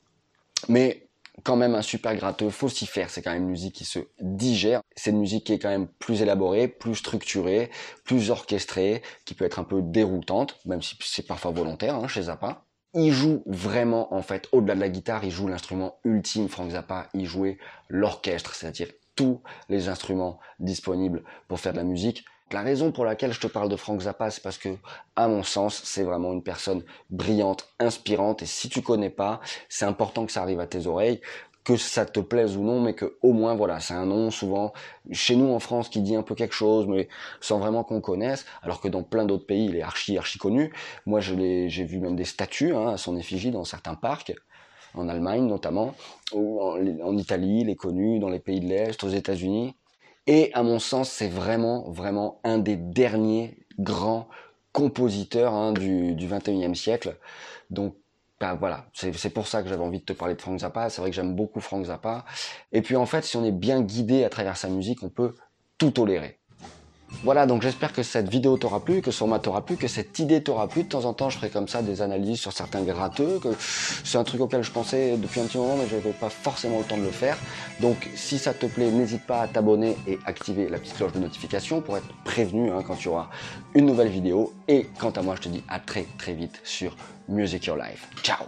mais 0.70 1.05
quand 1.44 1.56
même 1.56 1.76
un 1.76 1.82
super 1.82 2.16
gratteux, 2.16 2.50
faut 2.50 2.70
s'y 2.70 2.86
faire, 2.86 3.10
c'est 3.10 3.22
quand 3.22 3.32
même 3.32 3.44
une 3.44 3.50
musique 3.50 3.76
qui 3.76 3.86
se 3.86 4.00
digère, 4.22 4.82
c'est 4.96 5.12
une 5.12 5.20
musique 5.20 5.46
qui 5.46 5.54
est 5.54 5.60
quand 5.60 5.70
même 5.70 5.88
plus 5.88 6.22
élaborée, 6.22 6.68
plus 6.68 6.96
structurée, 6.96 7.70
plus 8.04 8.32
orchestrée, 8.32 9.02
qui 9.26 9.34
peut 9.34 9.46
être 9.46 9.60
un 9.60 9.64
peu 9.64 9.82
déroutante, 9.82 10.60
même 10.66 10.82
si 10.82 10.96
c'est 11.02 11.28
parfois 11.28 11.52
volontaire 11.52 11.96
hein, 11.96 12.08
chez 12.08 12.24
Zappa. 12.24 12.66
Il 12.94 13.12
joue 13.12 13.44
vraiment, 13.46 14.14
en 14.14 14.22
fait, 14.22 14.48
au-delà 14.54 14.76
de 14.76 14.80
la 14.80 14.90
guitare, 14.90 15.26
il 15.26 15.32
joue 15.32 15.48
l'instrument 15.48 16.00
ultime, 16.06 16.48
Frank 16.48 16.72
Zappa, 16.72 17.10
il 17.14 17.26
jouait 17.26 17.58
l'orchestre, 17.90 18.56
c'est-à-dire 18.56 18.88
tous 19.16 19.42
les 19.70 19.90
instruments 19.90 20.40
disponibles 20.60 21.24
pour 21.48 21.60
faire 21.60 21.74
de 21.74 21.78
la 21.78 21.84
musique. 21.84 22.26
La 22.52 22.62
raison 22.62 22.92
pour 22.92 23.06
laquelle 23.06 23.34
je 23.34 23.40
te 23.40 23.48
parle 23.48 23.70
de 23.70 23.76
Frank 23.76 24.02
Zappa, 24.02 24.30
c'est 24.30 24.44
parce 24.44 24.60
que, 24.60 24.70
à 25.16 25.28
mon 25.28 25.42
sens, 25.42 25.82
c'est 25.84 26.04
vraiment 26.04 26.32
une 26.32 26.44
personne 26.44 26.84
brillante, 27.10 27.68
inspirante, 27.80 28.44
et 28.44 28.46
si 28.46 28.70
tu 28.70 28.82
connais 28.84 29.10
pas, 29.10 29.42
c'est 29.68 29.86
important 29.86 30.26
que 30.26 30.32
ça 30.32 30.44
arrive 30.44 30.60
à 30.60 30.68
tes 30.68 30.86
oreilles, 30.86 31.22
que 31.64 31.76
ça 31.76 32.06
te 32.06 32.20
plaise 32.20 32.56
ou 32.56 32.64
non, 32.64 32.80
mais 32.80 32.94
que 32.94 33.18
au 33.24 33.34
moins 33.34 33.56
voilà, 33.56 33.80
c'est 33.80 33.96
un 33.96 34.06
nom 34.06 34.30
souvent 34.30 34.72
chez 35.12 35.36
nous 35.36 35.52
en 35.52 35.60
France 35.60 35.90
qui 35.90 36.02
dit 36.02 36.16
un 36.16 36.22
peu 36.22 36.36
quelque 36.36 36.54
chose, 36.54 36.86
mais 36.88 37.10
sans 37.42 37.58
vraiment 37.58 37.84
qu'on 37.84 38.00
connaisse, 38.02 38.46
alors 38.62 38.80
que 38.80 38.88
dans 38.88 39.02
plein 39.02 39.26
d'autres 39.26 39.48
pays 39.48 39.66
il 39.66 39.76
est 39.76 39.82
archi 39.82 40.16
archi 40.18 40.38
connu. 40.38 40.72
Moi 41.08 41.22
je 41.22 41.34
l'ai, 41.34 41.70
j'ai 41.70 41.84
vu 41.84 42.00
même 42.00 42.16
des 42.16 42.26
statues 42.26 42.76
hein, 42.76 42.90
à 42.90 42.98
son 42.98 43.18
effigie 43.18 43.50
dans 43.50 43.64
certains 43.64 43.96
parcs, 43.96 44.34
en 44.94 45.10
Allemagne 45.10 45.48
notamment, 45.48 45.96
ou 46.32 46.62
en, 46.62 46.78
en 47.04 47.18
Italie, 47.18 47.62
il 47.62 47.70
est 47.72 47.76
connu 47.76 48.20
dans 48.20 48.30
les 48.30 48.40
pays 48.40 48.60
de 48.60 48.68
l'Est, 48.68 49.04
aux 49.04 49.10
États-Unis. 49.10 49.76
Et 50.28 50.52
à 50.54 50.64
mon 50.64 50.80
sens, 50.80 51.10
c'est 51.10 51.28
vraiment, 51.28 51.90
vraiment 51.90 52.40
un 52.44 52.58
des 52.58 52.76
derniers 52.78 53.58
grands 53.80 54.28
compositeurs 54.72 55.54
hein, 55.54 55.74
du, 55.74 56.16
du 56.16 56.28
21e 56.28 56.74
siècle. 56.74 57.18
Donc, 57.70 57.96
bah 58.40 58.56
voilà, 58.56 58.88
c'est 58.94 59.30
pour 59.30 59.48
ça 59.48 59.64
que 59.64 59.70
j'avais 59.70 59.84
envie 59.84 60.00
de 60.00 60.06
te 60.06 60.14
parler 60.14 60.36
de 60.36 60.42
Frank 60.42 60.60
Zappa. 60.60 60.90
C'est 60.90 61.00
vrai 61.02 61.10
que 61.10 61.16
j'aime 61.16 61.36
beaucoup 61.36 61.62
Frank 61.62 61.86
Zappa. 61.86 62.26
Et 62.74 62.82
puis 62.82 62.96
en 62.98 63.06
fait, 63.06 63.24
si 63.24 63.38
on 63.38 63.46
est 63.46 63.52
bien 63.52 63.82
guidé 63.82 64.26
à 64.26 64.30
travers 64.30 64.58
sa 64.58 64.68
musique, 64.68 65.04
on 65.04 65.10
peut 65.10 65.36
tout 65.78 65.92
tolérer. 65.92 66.40
Voilà, 67.24 67.46
donc 67.46 67.62
j'espère 67.62 67.94
que 67.94 68.04
cette 68.04 68.30
vidéo 68.30 68.58
t'aura 68.58 68.84
plu, 68.84 69.02
que 69.02 69.12
ce 69.12 69.18
format 69.18 69.40
t'aura 69.40 69.66
plu, 69.66 69.78
que 69.78 69.88
cette 69.88 70.20
idée 70.20 70.44
t'aura 70.44 70.68
plu. 70.68 70.84
De 70.84 70.90
temps 70.90 71.06
en 71.06 71.14
temps, 71.14 71.30
je 71.30 71.38
ferai 71.38 71.50
comme 71.50 71.68
ça 71.68 71.82
des 71.82 72.02
analyses 72.02 72.40
sur 72.40 72.52
certains 72.52 72.82
gratteux, 72.84 73.40
que 73.40 73.50
c'est 74.04 74.18
un 74.18 74.24
truc 74.24 74.42
auquel 74.42 74.64
je 74.64 74.72
pensais 74.72 75.18
depuis 75.18 75.40
un 75.40 75.46
petit 75.46 75.58
moment, 75.58 75.76
mais 75.78 75.88
je 75.90 75.96
n'avais 75.96 76.12
pas 76.12 76.30
forcément 76.30 76.80
le 76.80 76.84
temps 76.84 76.98
de 76.98 77.04
le 77.04 77.12
faire. 77.12 77.38
Donc, 77.80 78.10
si 78.16 78.38
ça 78.38 78.54
te 78.54 78.66
plaît, 78.66 78.92
n'hésite 78.92 79.26
pas 79.26 79.42
à 79.42 79.48
t'abonner 79.48 79.98
et 80.08 80.20
activer 80.26 80.70
la 80.70 80.78
petite 80.78 80.98
cloche 80.98 81.14
de 81.14 81.20
notification 81.20 81.82
pour 81.82 81.98
être 81.98 82.08
prévenu 82.24 82.72
hein, 82.72 82.84
quand 82.86 82.96
tu 82.96 83.08
auras 83.08 83.30
une 83.74 83.86
nouvelle 83.86 84.10
vidéo. 84.10 84.54
Et 84.68 84.88
quant 85.00 85.12
à 85.12 85.22
moi, 85.22 85.36
je 85.36 85.42
te 85.42 85.50
dis 85.50 85.64
à 85.68 85.80
très 85.80 86.06
très 86.18 86.34
vite 86.34 86.60
sur 86.64 86.96
Music 87.28 87.66
Your 87.66 87.78
Life. 87.78 88.08
Ciao 88.24 88.46